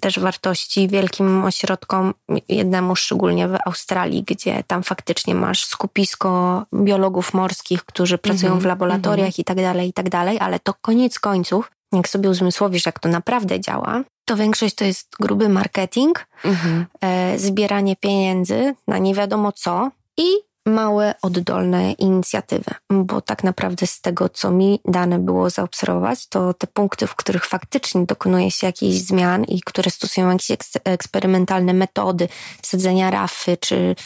też 0.00 0.18
wartości 0.18 0.88
wielkim 0.88 1.44
ośrodkom, 1.44 2.14
jednemu 2.48 2.96
szczególnie 2.96 3.48
w 3.48 3.56
Australii, 3.66 4.24
gdzie 4.26 4.64
tam 4.66 4.82
faktycznie 4.82 5.34
masz 5.34 5.64
skupisko 5.64 6.62
biologów 6.74 7.34
morskich, 7.34 7.84
którzy 7.84 8.18
pracują 8.18 8.52
mm 8.52 8.58
-hmm, 8.58 8.62
w 8.62 8.66
laboratoriach 8.66 9.18
mm 9.18 9.30
-hmm. 9.30 9.40
i 9.40 9.44
tak 9.44 9.56
dalej, 9.56 9.88
i 9.88 9.92
tak 9.92 10.08
dalej, 10.08 10.38
ale 10.40 10.58
to 10.58 10.74
koniec 10.82 11.18
końców, 11.18 11.70
jak 11.92 12.08
sobie 12.08 12.30
uzmysłowisz, 12.30 12.86
jak 12.86 12.98
to 12.98 13.08
naprawdę 13.08 13.60
działa, 13.60 14.02
to 14.24 14.36
większość 14.36 14.74
to 14.74 14.84
jest 14.84 15.08
gruby 15.20 15.48
marketing, 15.48 16.26
mm 16.44 16.56
-hmm. 16.56 16.84
e, 17.00 17.38
zbieranie 17.38 17.96
pieniędzy 17.96 18.74
na 18.88 18.98
nie 18.98 19.14
wiadomo 19.14 19.52
co 19.52 19.90
i 20.16 20.26
małe, 20.66 21.14
oddolne 21.22 21.92
inicjatywy, 21.92 22.70
bo 22.90 23.20
tak 23.20 23.44
naprawdę 23.44 23.86
z 23.86 24.00
tego, 24.00 24.28
co 24.28 24.50
mi 24.50 24.80
dane 24.84 25.18
było 25.18 25.50
zaobserwować, 25.50 26.28
to 26.28 26.54
te 26.54 26.66
punkty, 26.66 27.06
w 27.06 27.14
których 27.14 27.46
faktycznie 27.46 28.06
dokonuje 28.06 28.50
się 28.50 28.66
jakichś 28.66 28.96
zmian 28.96 29.44
i 29.44 29.60
które 29.60 29.90
stosują 29.90 30.30
jakieś 30.30 30.58
eksperymentalne 30.84 31.74
metody 31.74 32.28
sadzenia 32.62 33.10
rafy 33.10 33.56
czy 33.56 33.96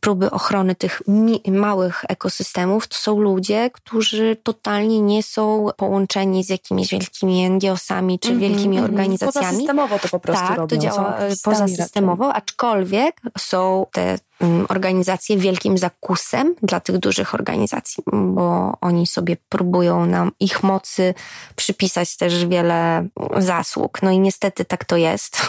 próby 0.00 0.30
ochrony 0.30 0.74
tych 0.74 1.02
małych 1.48 2.04
ekosystemów, 2.08 2.88
to 2.88 2.96
są 2.96 3.20
ludzie, 3.20 3.70
którzy 3.70 4.36
totalnie 4.42 5.00
nie 5.00 5.22
są 5.22 5.68
połączeni 5.76 6.44
z 6.44 6.48
jakimiś 6.48 6.90
wielkimi 6.90 7.50
NGO-sami 7.50 8.18
czy 8.18 8.28
mm 8.28 8.38
-hmm, 8.38 8.42
wielkimi 8.42 8.78
-hmm. 8.78 8.84
organizacjami. 8.84 9.46
Pozasystemowo 9.46 9.98
to 9.98 10.08
po 10.08 10.20
prostu 10.20 10.46
tak, 10.46 10.56
robią. 10.56 10.68
to 10.68 10.76
działa 10.76 11.18
pozasystemowo, 11.44 12.34
aczkolwiek 12.34 13.20
są 13.38 13.86
te 13.92 14.18
mm, 14.40 14.66
organizacje 14.68 15.36
wielkim 15.36 15.78
zakusem 15.78 16.54
dla 16.62 16.80
tych 16.80 16.98
dużych 16.98 17.34
organizacji, 17.34 18.04
bo 18.12 18.76
oni 18.80 19.06
sobie 19.06 19.36
próbują 19.48 20.06
nam 20.06 20.32
ich 20.40 20.62
mocy 20.62 21.14
przypisać 21.56 22.16
też 22.16 22.46
wiele 22.46 23.08
zasług. 23.36 24.02
No 24.02 24.10
i 24.10 24.18
niestety 24.18 24.64
tak 24.64 24.84
to 24.84 24.96
jest. 24.96 25.38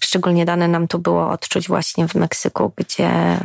Szczególnie 0.00 0.44
dane 0.44 0.68
nam 0.68 0.88
to 0.88 0.98
było 0.98 1.30
odczuć 1.30 1.68
właśnie 1.68 2.08
w 2.08 2.14
Meksyku, 2.14 2.72
gdzie 2.76 3.38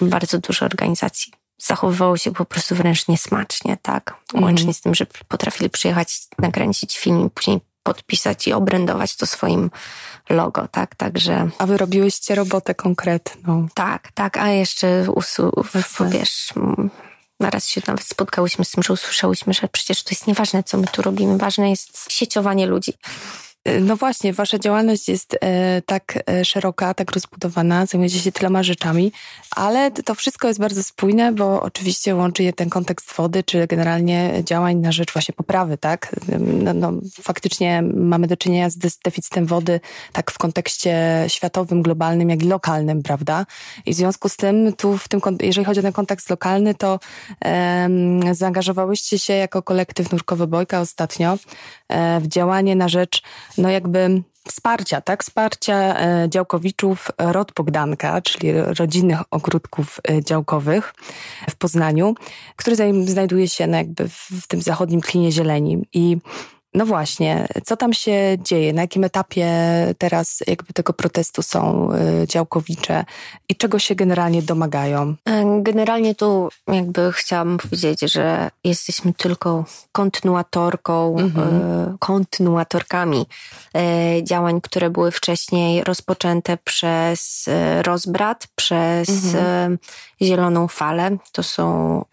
bardzo 0.00 0.38
dużo 0.38 0.66
organizacji 0.66 1.32
zachowywało 1.62 2.16
się 2.16 2.32
po 2.32 2.44
prostu 2.44 2.74
wręcz 2.74 3.08
niesmacznie, 3.08 3.76
tak? 3.82 4.16
Łącznie 4.34 4.62
mm. 4.62 4.74
z 4.74 4.80
tym, 4.80 4.94
że 4.94 5.06
potrafili 5.28 5.70
przyjechać, 5.70 6.20
nakręcić 6.38 6.98
film 6.98 7.26
i 7.26 7.30
później 7.30 7.60
podpisać 7.82 8.48
i 8.48 8.52
obrędować 8.52 9.16
to 9.16 9.26
swoim 9.26 9.70
logo, 10.30 10.68
tak? 10.68 10.94
Także... 10.94 11.48
A 11.58 11.66
wy 11.66 11.76
robiłyście 11.76 12.34
robotę 12.34 12.74
konkretną. 12.74 13.68
Tak, 13.74 14.12
tak, 14.12 14.36
a 14.36 14.48
jeszcze 14.48 15.06
usu... 15.14 15.52
wiesz, 16.10 16.48
naraz 17.40 17.68
się 17.68 17.80
nawet 17.86 18.04
spotkałyśmy 18.04 18.64
z 18.64 18.70
tym, 18.70 18.82
że 18.82 18.92
usłyszałyśmy, 18.92 19.54
że 19.54 19.68
przecież 19.68 20.02
to 20.02 20.10
jest 20.10 20.26
nieważne, 20.26 20.62
co 20.62 20.78
my 20.78 20.86
tu 20.86 21.02
robimy, 21.02 21.38
ważne 21.38 21.70
jest 21.70 22.12
sieciowanie 22.12 22.66
ludzi. 22.66 22.92
No 23.80 23.96
właśnie, 23.96 24.32
wasza 24.32 24.58
działalność 24.58 25.08
jest 25.08 25.38
e, 25.40 25.82
tak 25.86 26.18
e, 26.30 26.44
szeroka, 26.44 26.94
tak 26.94 27.12
rozbudowana, 27.12 27.86
zajmujecie 27.86 28.18
się 28.18 28.32
tyloma 28.32 28.62
rzeczami, 28.62 29.12
ale 29.50 29.90
to 29.90 30.14
wszystko 30.14 30.48
jest 30.48 30.60
bardzo 30.60 30.82
spójne, 30.82 31.32
bo 31.32 31.62
oczywiście 31.62 32.14
łączy 32.14 32.42
je 32.42 32.52
ten 32.52 32.70
kontekst 32.70 33.14
wody, 33.16 33.42
czy 33.42 33.66
generalnie 33.66 34.32
działań 34.44 34.76
na 34.76 34.92
rzecz 34.92 35.12
właśnie 35.12 35.34
poprawy, 35.34 35.78
tak? 35.78 36.16
No, 36.38 36.74
no, 36.74 36.92
faktycznie 37.22 37.82
mamy 37.94 38.26
do 38.26 38.36
czynienia 38.36 38.70
z 38.70 38.76
deficytem 39.04 39.46
wody 39.46 39.80
tak 40.12 40.30
w 40.30 40.38
kontekście 40.38 41.24
światowym, 41.28 41.82
globalnym, 41.82 42.30
jak 42.30 42.42
i 42.42 42.46
lokalnym, 42.46 43.02
prawda? 43.02 43.46
I 43.86 43.92
w 43.92 43.96
związku 43.96 44.28
z 44.28 44.36
tym 44.36 44.72
tu, 44.76 44.98
w 44.98 45.08
tym, 45.08 45.20
jeżeli 45.40 45.64
chodzi 45.64 45.80
o 45.80 45.82
ten 45.82 45.92
kontekst 45.92 46.30
lokalny, 46.30 46.74
to 46.74 47.00
um, 47.44 48.34
zaangażowałyście 48.34 49.18
się 49.18 49.32
jako 49.32 49.62
kolektyw 49.62 50.12
Nurkowy 50.12 50.46
Bojka 50.46 50.80
ostatnio 50.80 51.38
e, 51.88 52.20
w 52.20 52.26
działanie 52.26 52.76
na 52.76 52.88
rzecz 52.88 53.22
no 53.58 53.70
jakby 53.70 54.22
wsparcia, 54.48 55.00
tak? 55.00 55.22
Wsparcia 55.22 56.00
e, 56.00 56.28
działkowiczów 56.28 57.10
Rod 57.18 57.52
Bogdanka, 57.56 58.20
czyli 58.20 58.52
rodzinnych 58.52 59.20
ogródków 59.30 60.00
e, 60.08 60.24
działkowych 60.24 60.94
w 61.50 61.56
Poznaniu, 61.56 62.14
który 62.56 62.76
znajduje 63.04 63.48
się 63.48 63.66
no 63.66 63.76
jakby 63.76 64.08
w 64.08 64.46
tym 64.48 64.62
zachodnim 64.62 65.00
klinie 65.00 65.32
zieleni. 65.32 65.86
I 65.92 66.16
no 66.74 66.86
właśnie, 66.86 67.48
co 67.64 67.76
tam 67.76 67.92
się 67.92 68.36
dzieje? 68.38 68.72
Na 68.72 68.80
jakim 68.82 69.04
etapie 69.04 69.48
teraz 69.98 70.38
jakby 70.46 70.72
tego 70.72 70.92
protestu 70.92 71.42
są 71.42 71.88
y, 72.22 72.26
działkowicze 72.26 73.04
i 73.48 73.56
czego 73.56 73.78
się 73.78 73.94
generalnie 73.94 74.42
domagają? 74.42 75.14
E, 75.28 75.62
generalnie 75.62 76.14
tu 76.14 76.48
jakby 76.68 77.12
chciałam 77.12 77.58
powiedzieć, 77.58 78.00
że 78.00 78.50
jesteśmy 78.64 79.12
tylko 79.12 79.64
kontynuatorką, 79.92 81.18
mhm. 81.18 81.60
Y, 81.94 81.98
kontynuatorkami 81.98 83.26
y, 84.18 84.24
działań, 84.24 84.60
które 84.60 84.90
były 84.90 85.10
wcześniej 85.10 85.84
rozpoczęte 85.84 86.56
przez 86.64 87.48
Rozbrat, 87.82 88.46
przez 88.54 89.08
mhm. 89.08 89.78
Zieloną 90.22 90.68
Falę. 90.68 91.16
To 91.32 91.42
są 91.42 92.04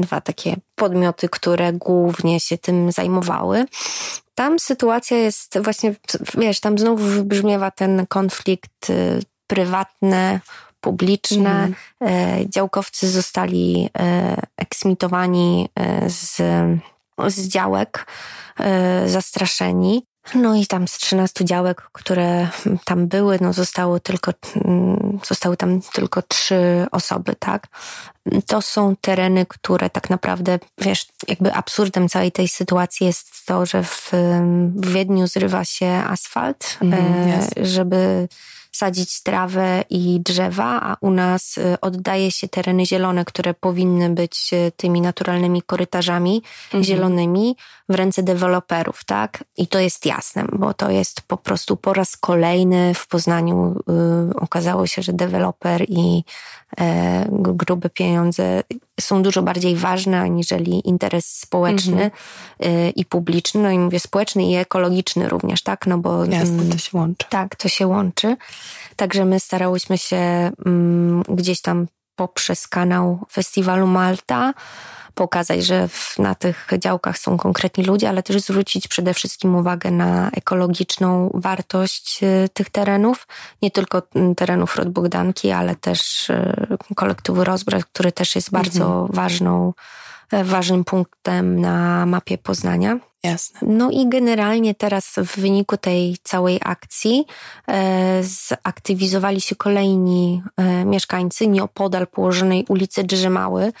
dwa 0.00 0.20
takie 0.20 0.56
podmioty, 0.74 1.28
które 1.28 1.72
głównie 1.72 2.40
się 2.40 2.58
tym 2.58 2.92
zajmowały. 2.92 3.64
Tam 4.34 4.58
sytuacja 4.58 5.16
jest 5.16 5.58
właśnie, 5.58 5.94
wiesz, 6.38 6.60
tam 6.60 6.78
znowu 6.78 7.04
wybrzmiewa 7.04 7.70
ten 7.70 8.06
konflikt 8.06 8.90
y, 8.90 9.22
prywatny, 9.46 10.40
publiczny. 10.80 11.74
Mm. 12.00 12.50
Działkowcy 12.50 13.10
zostali 13.10 13.90
e, 13.98 14.36
eksmitowani 14.56 15.68
z, 16.06 16.36
z 17.28 17.48
działek, 17.48 18.06
zastraszeni. 19.06 20.06
No 20.34 20.54
i 20.54 20.66
tam 20.66 20.88
z 20.88 20.98
13 20.98 21.44
działek, 21.44 21.88
które 21.92 22.48
tam 22.84 23.08
były, 23.08 23.38
no 23.40 23.52
zostało 23.52 24.00
tylko, 24.00 24.32
mm, 24.64 25.18
zostały 25.24 25.56
tam 25.56 25.80
tylko 25.80 26.22
trzy 26.22 26.86
osoby, 26.92 27.34
tak? 27.38 27.66
To 28.46 28.62
są 28.62 28.96
tereny, 29.00 29.46
które 29.46 29.90
tak 29.90 30.10
naprawdę, 30.10 30.58
wiesz, 30.78 31.06
jakby 31.28 31.54
absurdem 31.54 32.08
całej 32.08 32.32
tej 32.32 32.48
sytuacji 32.48 33.06
jest 33.06 33.46
to, 33.46 33.66
że 33.66 33.82
w, 33.82 34.10
w 34.76 34.92
Wiedniu 34.92 35.26
zrywa 35.26 35.64
się 35.64 35.86
asfalt, 35.86 36.78
mm, 36.82 36.94
e, 36.96 37.66
żeby 37.66 38.28
sadzić 38.72 39.22
trawę 39.22 39.84
i 39.90 40.20
drzewa, 40.20 40.80
a 40.82 40.96
u 41.00 41.10
nas 41.10 41.58
y, 41.58 41.80
oddaje 41.80 42.30
się 42.30 42.48
tereny 42.48 42.86
zielone, 42.86 43.24
które 43.24 43.54
powinny 43.54 44.10
być 44.10 44.52
y, 44.52 44.72
tymi 44.76 45.00
naturalnymi 45.00 45.62
korytarzami 45.62 46.42
mhm. 46.64 46.84
zielonymi 46.84 47.56
w 47.88 47.94
ręce 47.94 48.22
deweloperów, 48.22 49.04
tak? 49.04 49.44
I 49.56 49.66
to 49.66 49.78
jest 49.78 50.06
jasne, 50.06 50.44
bo 50.52 50.74
to 50.74 50.90
jest 50.90 51.20
po 51.20 51.36
prostu 51.36 51.76
po 51.76 51.92
raz 51.92 52.16
kolejny 52.16 52.94
w 52.94 53.06
Poznaniu 53.06 53.76
y, 54.30 54.36
okazało 54.36 54.86
się, 54.86 55.02
że 55.02 55.12
deweloper 55.12 55.84
i 55.88 56.24
e, 56.80 57.26
grube 57.30 57.90
pieniądze 58.12 58.62
są 59.00 59.22
dużo 59.22 59.42
bardziej 59.42 59.76
ważne 59.76 60.20
aniżeli 60.20 60.88
interes 60.88 61.26
społeczny 61.26 62.02
mhm. 62.02 62.10
y, 62.64 62.90
i 62.90 63.04
publiczny, 63.04 63.62
no 63.62 63.70
i 63.70 63.78
mówię 63.78 64.00
społeczny 64.00 64.50
i 64.50 64.54
ekologiczny 64.54 65.28
również, 65.28 65.62
tak? 65.62 65.86
No 65.86 65.98
bo 65.98 66.24
Jasne, 66.24 66.56
to 66.56 66.62
mm, 66.62 66.78
się 66.78 66.98
łączy. 66.98 67.26
Tak, 67.28 67.56
to 67.56 67.68
się 67.68 67.86
łączy. 67.86 68.36
Także 68.96 69.24
my 69.24 69.40
starałyśmy 69.40 69.98
się 69.98 70.50
um, 70.64 71.22
gdzieś 71.22 71.60
tam 71.60 71.86
poprzez 72.16 72.68
kanał 72.68 73.18
Festiwalu 73.32 73.86
Malta 73.86 74.54
pokazać, 75.14 75.64
że 75.64 75.88
w, 75.88 76.18
na 76.18 76.34
tych 76.34 76.68
działkach 76.78 77.18
są 77.18 77.36
konkretni 77.36 77.84
ludzie, 77.84 78.08
ale 78.08 78.22
też 78.22 78.42
zwrócić 78.42 78.88
przede 78.88 79.14
wszystkim 79.14 79.54
uwagę 79.54 79.90
na 79.90 80.30
ekologiczną 80.30 81.30
wartość 81.34 82.22
y, 82.22 82.48
tych 82.52 82.70
terenów, 82.70 83.26
nie 83.62 83.70
tylko 83.70 84.02
mm, 84.14 84.34
terenów 84.34 84.76
Rod 84.76 84.88
Bogdanki, 84.88 85.50
ale 85.50 85.76
też 85.76 86.30
y, 86.30 86.76
kolektywu 86.94 87.44
Rozbrat, 87.44 87.84
który 87.84 88.12
też 88.12 88.34
jest 88.34 88.50
bardzo 88.50 88.84
mhm. 88.84 89.08
ważną, 89.12 89.72
ważnym 90.44 90.84
punktem 90.84 91.60
na 91.60 92.06
mapie 92.06 92.38
Poznania. 92.38 92.98
Jasne. 93.24 93.60
No 93.62 93.90
i 93.90 94.08
generalnie 94.08 94.74
teraz 94.74 95.14
w 95.16 95.40
wyniku 95.40 95.76
tej 95.76 96.16
całej 96.22 96.58
akcji 96.62 97.24
e, 97.68 98.20
zaktywizowali 98.22 99.40
się 99.40 99.56
kolejni 99.56 100.42
e, 100.56 100.84
mieszkańcy 100.84 101.46
nieopodal 101.46 102.06
położonej 102.06 102.64
ulicy 102.68 103.04
Drzymały. 103.04 103.72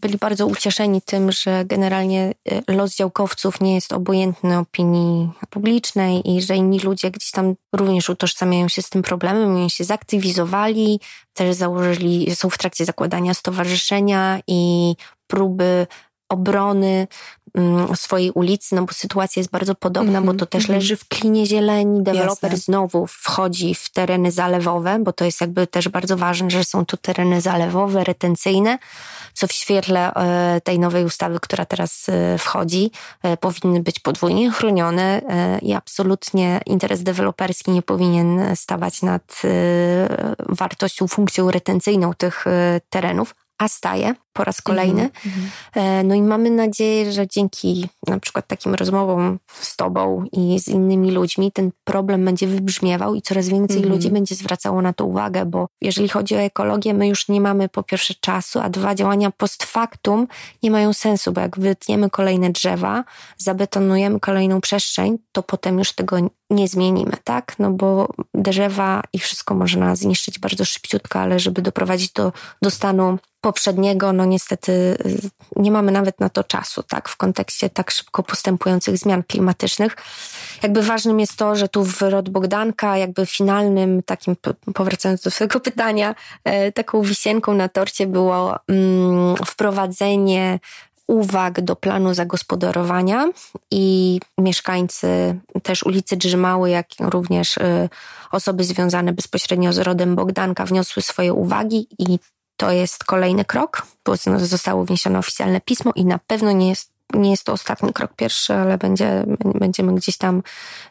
Byli 0.00 0.18
bardzo 0.18 0.46
ucieszeni 0.46 1.02
tym, 1.02 1.32
że 1.32 1.64
generalnie 1.64 2.34
e, 2.68 2.72
los 2.72 2.96
działkowców 2.96 3.60
nie 3.60 3.74
jest 3.74 3.92
obojętny 3.92 4.58
opinii 4.58 5.30
publicznej 5.50 6.30
i 6.30 6.42
że 6.42 6.56
inni 6.56 6.80
ludzie 6.80 7.10
gdzieś 7.10 7.30
tam 7.30 7.54
również 7.72 8.08
utożsamiają 8.08 8.68
się 8.68 8.82
z 8.82 8.90
tym 8.90 9.02
problemem 9.02 9.56
oni 9.56 9.70
się 9.70 9.84
zaktywizowali, 9.84 11.00
też 11.32 11.54
założyli, 11.54 12.36
są 12.36 12.50
w 12.50 12.58
trakcie 12.58 12.84
zakładania 12.84 13.34
stowarzyszenia 13.34 14.40
i 14.46 14.94
próby 15.28 15.86
obrony 16.28 17.06
mm, 17.54 17.96
swojej 17.96 18.30
ulicy, 18.30 18.74
no 18.74 18.82
bo 18.82 18.92
sytuacja 18.92 19.40
jest 19.40 19.50
bardzo 19.50 19.74
podobna, 19.74 20.18
mm 20.18 20.22
-hmm, 20.22 20.26
bo 20.26 20.34
to 20.34 20.46
też 20.46 20.64
mm 20.64 20.70
-hmm. 20.70 20.82
leży 20.82 20.96
w 20.96 21.08
klinie 21.08 21.46
zieleni. 21.46 22.02
Deweloper 22.02 22.50
Jasne. 22.50 22.64
znowu 22.64 23.06
wchodzi 23.06 23.74
w 23.74 23.90
tereny 23.90 24.32
zalewowe, 24.32 24.98
bo 24.98 25.12
to 25.12 25.24
jest 25.24 25.40
jakby 25.40 25.66
też 25.66 25.88
bardzo 25.88 26.16
ważne, 26.16 26.50
że 26.50 26.64
są 26.64 26.86
to 26.86 26.96
tereny 26.96 27.40
zalewowe, 27.40 28.04
retencyjne, 28.04 28.78
co 29.34 29.46
w 29.46 29.52
świetle 29.52 30.14
e, 30.14 30.60
tej 30.60 30.78
nowej 30.78 31.04
ustawy, 31.04 31.40
która 31.40 31.64
teraz 31.64 32.06
e, 32.08 32.38
wchodzi, 32.38 32.90
e, 33.22 33.36
powinny 33.36 33.82
być 33.82 34.00
podwójnie 34.00 34.50
chronione 34.50 35.22
i 35.62 35.74
absolutnie 35.74 36.60
interes 36.66 37.02
deweloperski 37.02 37.70
nie 37.70 37.82
powinien 37.82 38.56
stawać 38.56 39.02
nad 39.02 39.42
wartością, 40.38 41.08
funkcją 41.08 41.50
retencyjną 41.50 42.14
tych 42.14 42.44
terenów, 42.90 43.34
a 43.58 43.68
staje 43.68 44.14
po 44.32 44.44
raz 44.44 44.62
kolejny. 44.62 45.00
Mm 45.00 45.10
-hmm. 45.12 46.04
No 46.04 46.14
i 46.14 46.22
mamy 46.22 46.50
nadzieję, 46.50 47.12
że 47.12 47.28
dzięki 47.28 47.88
na 48.06 48.20
przykład 48.20 48.46
takim 48.46 48.74
rozmowom 48.74 49.38
z 49.60 49.76
Tobą 49.76 50.24
i 50.32 50.60
z 50.60 50.68
innymi 50.68 51.10
ludźmi 51.10 51.52
ten 51.52 51.70
problem 51.84 52.24
będzie 52.24 52.46
wybrzmiewał 52.46 53.14
i 53.14 53.22
coraz 53.22 53.48
więcej 53.48 53.76
mm 53.76 53.88
ludzi 53.88 54.10
będzie 54.10 54.34
zwracało 54.34 54.82
na 54.82 54.92
to 54.92 55.04
uwagę, 55.04 55.46
bo 55.46 55.66
jeżeli 55.80 56.08
chodzi 56.08 56.34
o 56.34 56.38
ekologię, 56.38 56.94
my 56.94 57.08
już 57.08 57.28
nie 57.28 57.40
mamy 57.40 57.68
po 57.68 57.82
pierwsze 57.82 58.14
czasu, 58.14 58.60
a 58.60 58.68
dwa 58.68 58.94
działania 58.94 59.30
post 59.30 59.64
factum 59.64 60.28
nie 60.62 60.70
mają 60.70 60.92
sensu, 60.92 61.32
bo 61.32 61.40
jak 61.40 61.58
wytniemy 61.58 62.10
kolejne 62.10 62.50
drzewa, 62.50 63.04
zabetonujemy 63.38 64.20
kolejną 64.20 64.60
przestrzeń, 64.60 65.18
to 65.32 65.42
potem 65.42 65.78
już 65.78 65.92
tego 65.92 66.16
nie 66.50 66.68
zmienimy, 66.68 67.12
tak? 67.24 67.58
No 67.58 67.70
bo 67.70 68.08
drzewa 68.34 69.02
i 69.12 69.18
wszystko 69.18 69.54
można 69.54 69.96
zniszczyć 69.96 70.38
bardzo 70.38 70.64
szybciutko, 70.64 71.20
ale 71.20 71.38
żeby 71.38 71.62
doprowadzić 71.62 72.12
do, 72.12 72.32
do 72.62 72.70
stanu 72.70 73.18
poprzedniego, 73.40 74.12
no 74.12 74.24
niestety 74.24 74.72
y, 74.72 75.30
nie 75.56 75.70
mamy 75.70 75.92
nawet 75.92 76.20
na 76.20 76.28
to 76.28 76.44
czasu, 76.44 76.82
tak, 76.82 77.08
w 77.08 77.16
kontekście 77.16 77.70
tak 77.70 77.90
szybko 77.90 78.22
postępujących 78.22 78.98
zmian 78.98 79.22
klimatycznych. 79.22 79.96
Jakby 80.62 80.82
ważnym 80.82 81.20
jest 81.20 81.36
to, 81.36 81.56
że 81.56 81.68
tu 81.68 81.84
w 81.84 82.02
Rod 82.02 82.28
Bogdanka, 82.28 82.96
jakby 82.96 83.26
finalnym, 83.26 84.02
takim, 84.02 84.36
powracając 84.74 85.22
do 85.22 85.30
swojego 85.30 85.60
pytania, 85.60 86.14
e, 86.44 86.72
taką 86.72 87.02
wisienką 87.02 87.54
na 87.54 87.68
torcie 87.68 88.06
było 88.06 88.58
mm, 88.68 89.36
wprowadzenie 89.46 90.58
uwag 91.06 91.60
do 91.60 91.76
planu 91.76 92.14
zagospodarowania 92.14 93.28
i 93.70 94.20
mieszkańcy 94.38 95.38
też 95.62 95.82
ulicy 95.82 96.16
Drzymały, 96.16 96.70
jak 96.70 96.86
również 97.00 97.56
y, 97.56 97.88
osoby 98.30 98.64
związane 98.64 99.12
bezpośrednio 99.12 99.72
z 99.72 99.78
rodem 99.78 100.16
Bogdanka 100.16 100.64
wniosły 100.64 101.02
swoje 101.02 101.32
uwagi 101.32 101.88
i 101.98 102.18
to 102.58 102.70
jest 102.70 103.04
kolejny 103.04 103.44
krok, 103.44 103.86
bo 104.04 104.16
zostało 104.38 104.84
wniesione 104.84 105.18
oficjalne 105.18 105.60
pismo 105.60 105.92
i 105.94 106.04
na 106.04 106.18
pewno 106.18 106.52
nie 106.52 106.68
jest, 106.68 106.92
nie 107.14 107.30
jest 107.30 107.44
to 107.44 107.52
ostatni 107.52 107.92
krok 107.92 108.12
pierwszy, 108.16 108.54
ale 108.54 108.78
będzie, 108.78 109.24
będziemy 109.44 109.94
gdzieś 109.94 110.16
tam 110.16 110.42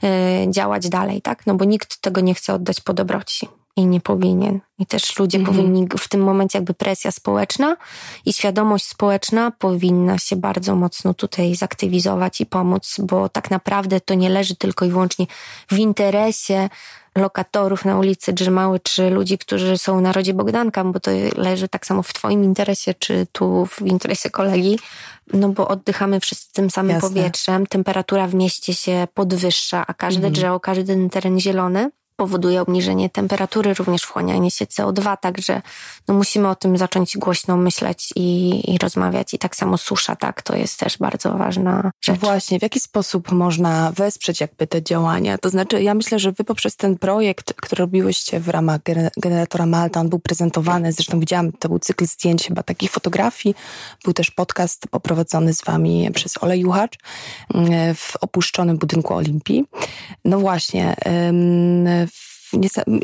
y, 0.03 0.51
działać 0.51 0.89
dalej, 0.89 1.21
tak? 1.21 1.45
No 1.45 1.55
bo 1.55 1.65
nikt 1.65 2.01
tego 2.01 2.21
nie 2.21 2.33
chce 2.33 2.53
oddać 2.53 2.81
po 2.81 2.93
dobroci 2.93 3.47
i 3.77 3.85
nie 3.85 4.01
powinien. 4.01 4.59
I 4.79 4.85
też 4.85 5.19
ludzie 5.19 5.37
mhm. 5.37 5.57
powinni, 5.57 5.87
w 5.97 6.09
tym 6.09 6.21
momencie 6.21 6.57
jakby 6.57 6.73
presja 6.73 7.11
społeczna 7.11 7.77
i 8.25 8.33
świadomość 8.33 8.85
społeczna 8.85 9.51
powinna 9.51 10.17
się 10.17 10.35
bardzo 10.35 10.75
mocno 10.75 11.13
tutaj 11.13 11.55
zaktywizować 11.55 12.41
i 12.41 12.45
pomóc, 12.45 12.95
bo 13.03 13.29
tak 13.29 13.51
naprawdę 13.51 14.01
to 14.01 14.13
nie 14.13 14.29
leży 14.29 14.55
tylko 14.55 14.85
i 14.85 14.89
wyłącznie 14.89 15.25
w 15.71 15.77
interesie 15.77 16.69
lokatorów 17.15 17.85
na 17.85 17.97
ulicy 17.97 18.33
Drzymały, 18.33 18.79
czy 18.79 19.09
ludzi, 19.09 19.37
którzy 19.37 19.77
są 19.77 19.97
w 19.97 20.01
narodzie 20.01 20.33
Bogdanka, 20.33 20.83
bo 20.83 20.99
to 20.99 21.11
leży 21.35 21.67
tak 21.67 21.85
samo 21.85 22.03
w 22.03 22.13
twoim 22.13 22.43
interesie, 22.43 22.93
czy 22.93 23.27
tu 23.31 23.65
w 23.65 23.81
interesie 23.81 24.29
kolegi, 24.29 24.79
no 25.33 25.49
bo 25.49 25.67
oddychamy 25.67 26.19
wszyscy 26.19 26.53
tym 26.53 26.69
samym 26.69 26.91
Jasne. 26.91 27.09
powietrzem, 27.09 27.67
temperatura 27.67 28.27
w 28.27 28.35
mieście 28.35 28.73
się 28.73 29.07
podwyższa, 29.13 29.83
a 29.87 29.93
każde 29.93 30.17
mhm. 30.17 30.33
drzewo, 30.33 30.59
każdy 30.59 30.83
ten 30.83 31.09
teren 31.09 31.39
zielony 31.39 31.91
powoduje 32.17 32.61
obniżenie 32.61 33.09
temperatury, 33.09 33.73
również 33.73 34.01
wchłanianie 34.01 34.51
się 34.51 34.65
CO2, 34.65 35.17
także 35.17 35.61
no 36.07 36.13
musimy 36.13 36.49
o 36.49 36.55
tym 36.55 36.77
zacząć 36.77 37.17
głośno 37.17 37.57
myśleć 37.57 38.13
i, 38.15 38.61
i 38.73 38.77
rozmawiać. 38.77 39.33
I 39.33 39.39
tak 39.39 39.55
samo 39.55 39.77
susza, 39.77 40.15
tak, 40.15 40.41
to 40.41 40.55
jest 40.55 40.79
też 40.79 40.97
bardzo 40.97 41.33
ważna 41.33 41.91
rzecz. 42.01 42.19
Właśnie, 42.19 42.59
w 42.59 42.61
jaki 42.61 42.79
sposób 42.79 43.31
można 43.31 43.91
wesprzeć 43.91 44.41
jakby 44.41 44.67
te 44.67 44.83
działania? 44.83 45.37
To 45.37 45.49
znaczy, 45.49 45.83
ja 45.83 45.93
myślę, 45.93 46.19
że 46.19 46.31
wy 46.31 46.43
poprzez 46.43 46.75
ten 46.75 46.97
projekt, 46.97 47.53
który 47.53 47.79
robiłyście 47.79 48.39
w 48.39 48.49
ramach 48.49 48.79
generatora 49.17 49.65
Malta, 49.65 49.99
on 49.99 50.09
był 50.09 50.19
prezentowany, 50.19 50.93
zresztą 50.93 51.19
widziałam, 51.19 51.51
to 51.51 51.69
był 51.69 51.79
cykl 51.79 52.05
zdjęć 52.05 52.47
chyba 52.47 52.63
takich 52.63 52.91
fotografii, 52.91 53.55
był 54.03 54.13
też 54.13 54.31
podcast 54.31 54.87
poprowadzony 54.87 55.53
z 55.53 55.63
wami 55.63 56.09
przez 56.13 56.43
Ole 56.43 56.57
Juchacz 56.57 56.97
mm, 57.53 57.95
w 57.95 58.15
opuszczonym 58.21 58.77
budynku 58.77 59.13
Olimpii. 59.13 59.65
No 60.25 60.39
właśnie, 60.39 60.95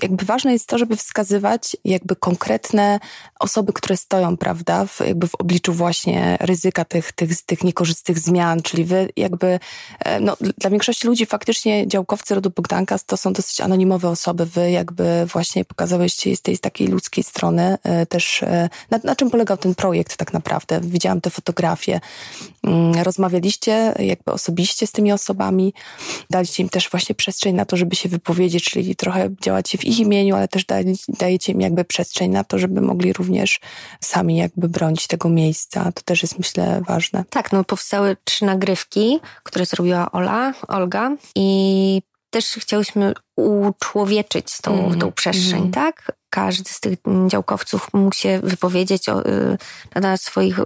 jakby 0.01 0.25
ważne 0.25 0.53
jest 0.53 0.67
to, 0.67 0.77
żeby 0.77 0.97
wskazywać 0.97 1.77
jakby 1.85 2.15
konkretne 2.15 2.99
osoby, 3.39 3.73
które 3.73 3.97
stoją, 3.97 4.37
prawda, 4.37 4.85
w, 4.85 4.99
jakby 4.99 5.27
w 5.27 5.35
obliczu 5.35 5.73
właśnie 5.73 6.37
ryzyka 6.39 6.85
tych, 6.85 7.11
tych, 7.11 7.41
tych 7.41 7.63
niekorzystnych 7.63 8.19
zmian, 8.19 8.61
czyli 8.61 8.85
wy 8.85 9.09
jakby, 9.17 9.59
e, 9.99 10.19
no 10.19 10.37
dla 10.57 10.69
większości 10.69 11.07
ludzi 11.07 11.25
faktycznie 11.25 11.87
działkowcy 11.87 12.35
rodu 12.35 12.49
Bogdanka 12.49 12.99
to 13.05 13.17
są 13.17 13.33
dosyć 13.33 13.61
anonimowe 13.61 14.09
osoby, 14.09 14.45
wy 14.45 14.71
jakby 14.71 15.25
właśnie 15.25 15.65
pokazałyście 15.65 16.35
z 16.35 16.41
tej 16.41 16.57
z 16.57 16.61
takiej 16.61 16.87
ludzkiej 16.87 17.23
strony 17.23 17.77
e, 17.83 18.05
też, 18.05 18.43
e, 18.43 18.69
na, 18.91 18.99
na 19.03 19.15
czym 19.15 19.29
polegał 19.29 19.57
ten 19.57 19.75
projekt 19.75 20.17
tak 20.17 20.33
naprawdę. 20.33 20.81
Widziałam 20.81 21.21
te 21.21 21.29
fotografie, 21.29 21.99
mm, 22.63 22.93
rozmawialiście 22.93 23.93
jakby 23.99 24.31
osobiście 24.31 24.87
z 24.87 24.91
tymi 24.91 25.11
osobami, 25.11 25.73
daliście 26.29 26.63
im 26.63 26.69
też 26.69 26.89
właśnie 26.89 27.15
przestrzeń 27.15 27.55
na 27.55 27.65
to, 27.65 27.77
żeby 27.77 27.95
się 27.95 28.09
wypowiedzieć, 28.09 28.63
czyli 28.63 28.95
trochę 28.95 29.29
działacie 29.41 29.77
w 29.77 29.85
ich 29.85 29.99
imieniu, 29.99 30.35
ale 30.35 30.47
też 30.47 30.65
dajecie 31.07 31.51
im 31.51 31.61
jakby 31.61 31.83
przestrzeń 31.83 32.31
na 32.31 32.43
to, 32.43 32.59
żeby 32.59 32.81
mogli 32.81 33.13
również 33.13 33.59
sami 34.01 34.37
jakby 34.37 34.69
bronić 34.69 35.07
tego 35.07 35.29
miejsca. 35.29 35.91
To 35.91 36.01
też 36.01 36.21
jest 36.21 36.37
myślę 36.37 36.81
ważne. 36.87 37.23
Tak, 37.29 37.51
no 37.51 37.63
powstały 37.63 38.17
trzy 38.23 38.45
nagrywki, 38.45 39.19
które 39.43 39.65
zrobiła 39.65 40.11
Ola, 40.11 40.53
Olga 40.67 41.15
i 41.35 42.01
też 42.29 42.45
chciałyśmy 42.45 43.13
uczłowieczyć 43.35 44.61
tą, 44.61 44.85
mm, 44.85 44.99
tą 44.99 45.11
przestrzeń, 45.11 45.59
mm. 45.59 45.71
tak? 45.71 46.11
Każdy 46.29 46.69
z 46.69 46.79
tych 46.79 46.99
działkowców 47.27 47.87
mógł 47.93 48.15
się 48.15 48.39
wypowiedzieć 48.43 49.09
o, 49.09 49.25
y, 49.27 49.57
na 49.95 50.17
swoich, 50.17 50.59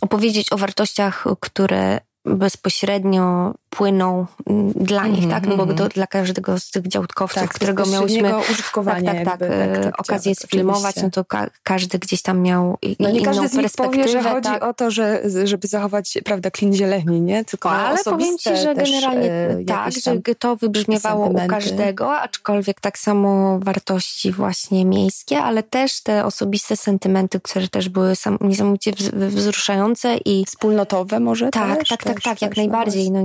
opowiedzieć 0.00 0.52
o 0.52 0.58
wartościach, 0.58 1.24
które 1.40 2.00
bezpośrednio 2.24 3.54
płyną 3.70 4.26
mm, 4.46 4.72
dla 4.72 5.06
nich, 5.06 5.24
mm 5.24 5.30
tak? 5.30 5.46
No 5.46 5.56
bo 5.56 5.66
to 5.66 5.72
mhm. 5.72 5.90
dla 5.90 6.06
każdego 6.06 6.60
z 6.60 6.70
tych 6.70 6.88
działkowców, 6.88 7.42
tak, 7.42 7.54
którego 7.54 7.86
miałyśmy 7.86 8.38
użytkowania 8.50 9.14
tak, 9.14 9.24
tak, 9.24 9.38
tak, 9.38 9.50
jakby, 9.50 9.84
tak, 9.84 10.00
okazję 10.00 10.34
sfilmować, 10.34 10.96
no 11.02 11.10
to 11.10 11.24
ka 11.24 11.46
każdy 11.62 11.98
gdzieś 11.98 12.22
tam 12.22 12.40
miał 12.40 12.78
no 13.00 13.10
nie 13.10 13.22
każdy 13.22 13.48
z 13.48 13.52
nich 13.54 13.72
powie, 13.76 14.08
że 14.08 14.22
chodzi 14.22 14.48
tak. 14.48 14.64
o 14.64 14.74
to, 14.74 14.90
że, 14.90 15.22
żeby 15.44 15.68
zachować, 15.68 16.18
prawda, 16.24 16.50
klin 16.50 16.74
zieleni, 16.74 17.20
nie? 17.20 17.44
Tylko 17.44 17.70
ale 17.70 17.98
powiem 18.04 18.38
ci, 18.38 18.56
że 18.56 18.74
generalnie 18.74 19.32
e, 19.32 19.64
tak, 19.64 19.92
że 19.92 20.34
to 20.38 20.56
wybrzmiewało 20.56 21.26
u 21.26 21.48
każdego, 21.48 22.20
aczkolwiek 22.20 22.80
tak 22.80 22.98
samo 22.98 23.58
wartości 23.58 24.32
właśnie 24.32 24.84
miejskie, 24.84 25.38
ale 25.38 25.62
też 25.62 26.02
te 26.02 26.24
osobiste 26.24 26.76
sentymenty, 26.76 27.40
które 27.40 27.68
też 27.68 27.88
były 27.88 28.16
sam, 28.16 28.38
niesamowicie 28.40 28.92
wzruszające 29.12 30.16
i 30.16 30.44
wspólnotowe 30.44 31.20
może 31.20 31.50
tak, 31.50 31.78
też, 31.78 31.88
tak, 31.88 32.04
tak, 32.04 32.09
tak, 32.14 32.22
tak, 32.22 32.42
jak 32.42 32.56
najbardziej. 32.56 33.10
No, 33.10 33.20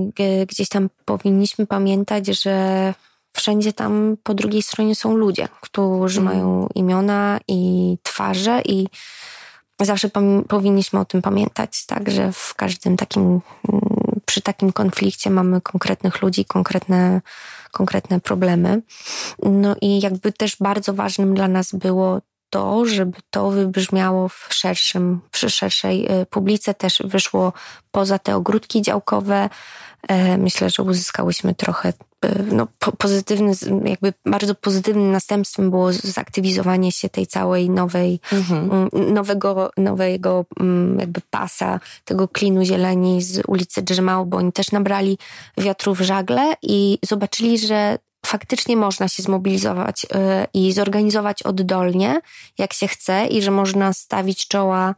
gdzieś 0.47 0.69
tam 0.69 0.89
powinniśmy 1.05 1.67
pamiętać, 1.67 2.27
że 2.27 2.93
wszędzie 3.33 3.73
tam 3.73 4.17
po 4.23 4.33
drugiej 4.33 4.61
stronie 4.61 4.95
są 4.95 5.15
ludzie, 5.15 5.47
którzy 5.61 6.21
mm. 6.21 6.33
mają 6.33 6.67
imiona 6.75 7.39
i 7.47 7.97
twarze 8.03 8.61
i 8.65 8.87
zawsze 9.81 10.09
powinniśmy 10.47 10.99
o 10.99 11.05
tym 11.05 11.21
pamiętać, 11.21 11.85
tak, 11.85 12.11
że 12.11 12.31
w 12.31 12.53
każdym 12.53 12.97
takim, 12.97 13.41
przy 14.25 14.41
takim 14.41 14.71
konflikcie 14.71 15.29
mamy 15.29 15.61
konkretnych 15.61 16.21
ludzi, 16.21 16.45
konkretne, 16.45 17.21
konkretne 17.71 18.19
problemy. 18.19 18.81
No 19.43 19.75
i 19.81 20.01
jakby 20.01 20.31
też 20.31 20.57
bardzo 20.59 20.93
ważnym 20.93 21.35
dla 21.35 21.47
nas 21.47 21.71
było 21.71 22.21
to, 22.55 22.85
żeby 22.85 23.17
to 23.29 23.51
wybrzmiało 23.51 24.29
w 24.29 24.47
szerszym, 24.49 25.21
przy 25.31 25.49
szerszej 25.49 26.21
y, 26.21 26.25
publice, 26.25 26.73
też 26.73 27.01
wyszło 27.05 27.53
poza 27.91 28.19
te 28.19 28.35
ogródki 28.35 28.81
działkowe, 28.81 29.49
E, 30.07 30.37
myślę, 30.37 30.69
że 30.69 30.83
uzyskałyśmy 30.83 31.55
trochę 31.55 31.93
e, 32.21 32.43
no, 32.51 32.67
pozytywny, 32.97 33.53
jakby 33.85 34.13
bardzo 34.25 34.55
pozytywnym 34.55 35.11
następstwem 35.11 35.69
było 35.69 35.93
zaktywizowanie 35.93 36.91
się 36.91 37.09
tej 37.09 37.27
całej 37.27 37.69
nowej, 37.69 38.19
mhm. 38.31 38.89
Nowego, 39.13 39.71
nowego 39.77 40.45
jakby 40.99 41.21
pasa, 41.29 41.79
tego 42.05 42.27
klinu 42.27 42.63
zieleni 42.63 43.21
z 43.21 43.41
ulicy 43.47 43.81
Drzemał, 43.81 44.25
bo 44.25 44.37
oni 44.37 44.51
też 44.51 44.71
nabrali 44.71 45.17
wiatru 45.57 45.95
w 45.95 46.01
żagle 46.01 46.53
i 46.61 46.97
zobaczyli, 47.05 47.59
że 47.59 47.97
faktycznie 48.25 48.77
można 48.77 49.07
się 49.07 49.23
zmobilizować 49.23 50.05
e, 50.13 50.47
i 50.53 50.73
zorganizować 50.73 51.43
oddolnie, 51.43 52.21
jak 52.57 52.73
się 52.73 52.87
chce 52.87 53.27
i 53.27 53.41
że 53.41 53.51
można 53.51 53.93
stawić 53.93 54.47
czoła 54.47 54.95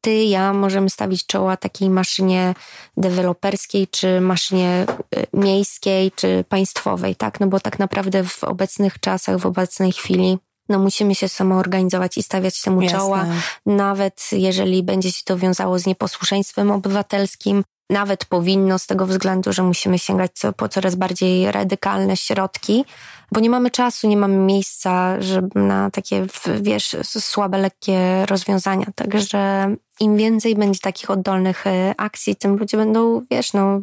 ty, 0.00 0.24
ja 0.24 0.52
możemy 0.52 0.90
stawić 0.90 1.26
czoła 1.26 1.56
takiej 1.56 1.90
maszynie 1.90 2.54
deweloperskiej, 2.96 3.88
czy 3.88 4.20
maszynie 4.20 4.86
y, 5.16 5.26
miejskiej, 5.32 6.12
czy 6.12 6.44
państwowej, 6.48 7.16
tak? 7.16 7.40
No 7.40 7.46
bo 7.46 7.60
tak 7.60 7.78
naprawdę 7.78 8.24
w 8.24 8.44
obecnych 8.44 9.00
czasach, 9.00 9.38
w 9.38 9.46
obecnej 9.46 9.92
chwili 9.92 10.38
no 10.68 10.78
musimy 10.78 11.14
się 11.14 11.28
samoorganizować 11.28 12.18
i 12.18 12.22
stawiać 12.22 12.62
temu 12.62 12.82
Jasne. 12.82 12.98
czoła, 12.98 13.26
nawet 13.66 14.22
jeżeli 14.32 14.82
będzie 14.82 15.12
się 15.12 15.22
to 15.24 15.38
wiązało 15.38 15.78
z 15.78 15.86
nieposłuszeństwem 15.86 16.70
obywatelskim, 16.70 17.64
nawet 17.90 18.24
powinno 18.24 18.78
z 18.78 18.86
tego 18.86 19.06
względu, 19.06 19.52
że 19.52 19.62
musimy 19.62 19.98
sięgać 19.98 20.32
po 20.56 20.68
coraz 20.68 20.94
bardziej 20.94 21.52
radykalne 21.52 22.16
środki, 22.16 22.84
bo 23.32 23.40
nie 23.40 23.50
mamy 23.50 23.70
czasu, 23.70 24.08
nie 24.08 24.16
mamy 24.16 24.36
miejsca 24.36 25.20
żeby 25.22 25.60
na 25.60 25.90
takie, 25.90 26.26
wiesz, 26.60 26.96
słabe, 27.02 27.58
lekkie 27.58 28.26
rozwiązania. 28.26 28.86
Także 28.94 29.74
im 30.00 30.16
więcej 30.16 30.54
będzie 30.54 30.80
takich 30.80 31.10
oddolnych 31.10 31.66
e, 31.66 31.94
akcji, 31.96 32.36
tym 32.36 32.56
ludzie 32.56 32.76
będą, 32.76 33.22
wiesz, 33.30 33.52
no 33.52 33.80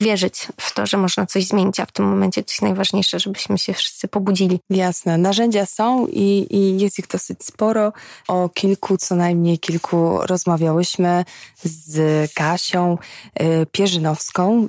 wierzyć 0.00 0.48
w 0.60 0.74
to, 0.74 0.86
że 0.86 0.96
można 0.96 1.26
coś 1.26 1.46
zmienić, 1.46 1.80
a 1.80 1.86
w 1.86 1.92
tym 1.92 2.04
momencie 2.04 2.42
to 2.42 2.50
jest 2.50 2.62
najważniejsze, 2.62 3.20
żebyśmy 3.20 3.58
się 3.58 3.72
wszyscy 3.72 4.08
pobudzili. 4.08 4.60
Jasne. 4.70 5.18
Narzędzia 5.18 5.66
są 5.66 6.06
i, 6.06 6.46
i 6.50 6.80
jest 6.80 6.98
ich 6.98 7.06
dosyć 7.06 7.44
sporo. 7.44 7.92
O 8.28 8.48
kilku, 8.48 8.96
co 8.96 9.16
najmniej 9.16 9.58
kilku 9.58 10.18
rozmawiałyśmy 10.22 11.24
z 11.64 12.32
Kasią 12.32 12.98
y, 13.40 13.66
Pierzynowską 13.72 14.64
y, 14.64 14.68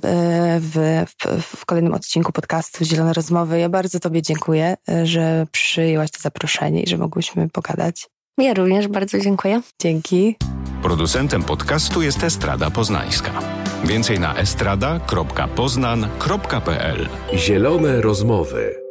w, 0.60 1.04
w, 1.06 1.56
w 1.56 1.66
kolejnym 1.66 1.94
odcinku 1.94 2.32
podcastu 2.32 2.84
Zielone 2.84 3.12
Rozmowy. 3.12 3.58
Ja 3.58 3.68
bardzo 3.68 4.00
Tobie 4.00 4.22
dziękuję, 4.22 4.76
y, 4.90 5.06
że 5.06 5.46
przyjęłaś 5.52 6.10
to 6.10 6.20
zaproszenie 6.20 6.82
i 6.82 6.88
że 6.88 6.98
mogłyśmy 6.98 7.48
pogadać. 7.48 8.06
Ja 8.38 8.54
również 8.54 8.88
bardzo 8.88 9.18
dziękuję. 9.20 9.62
Dzięki. 9.82 10.36
Producentem 10.82 11.42
podcastu 11.42 12.02
jest 12.02 12.24
Estrada 12.24 12.70
Poznańska. 12.70 13.67
Więcej 13.84 14.20
na 14.20 14.36
estrada.poznan.pl 14.36 17.08
Zielone 17.34 18.00
rozmowy. 18.00 18.87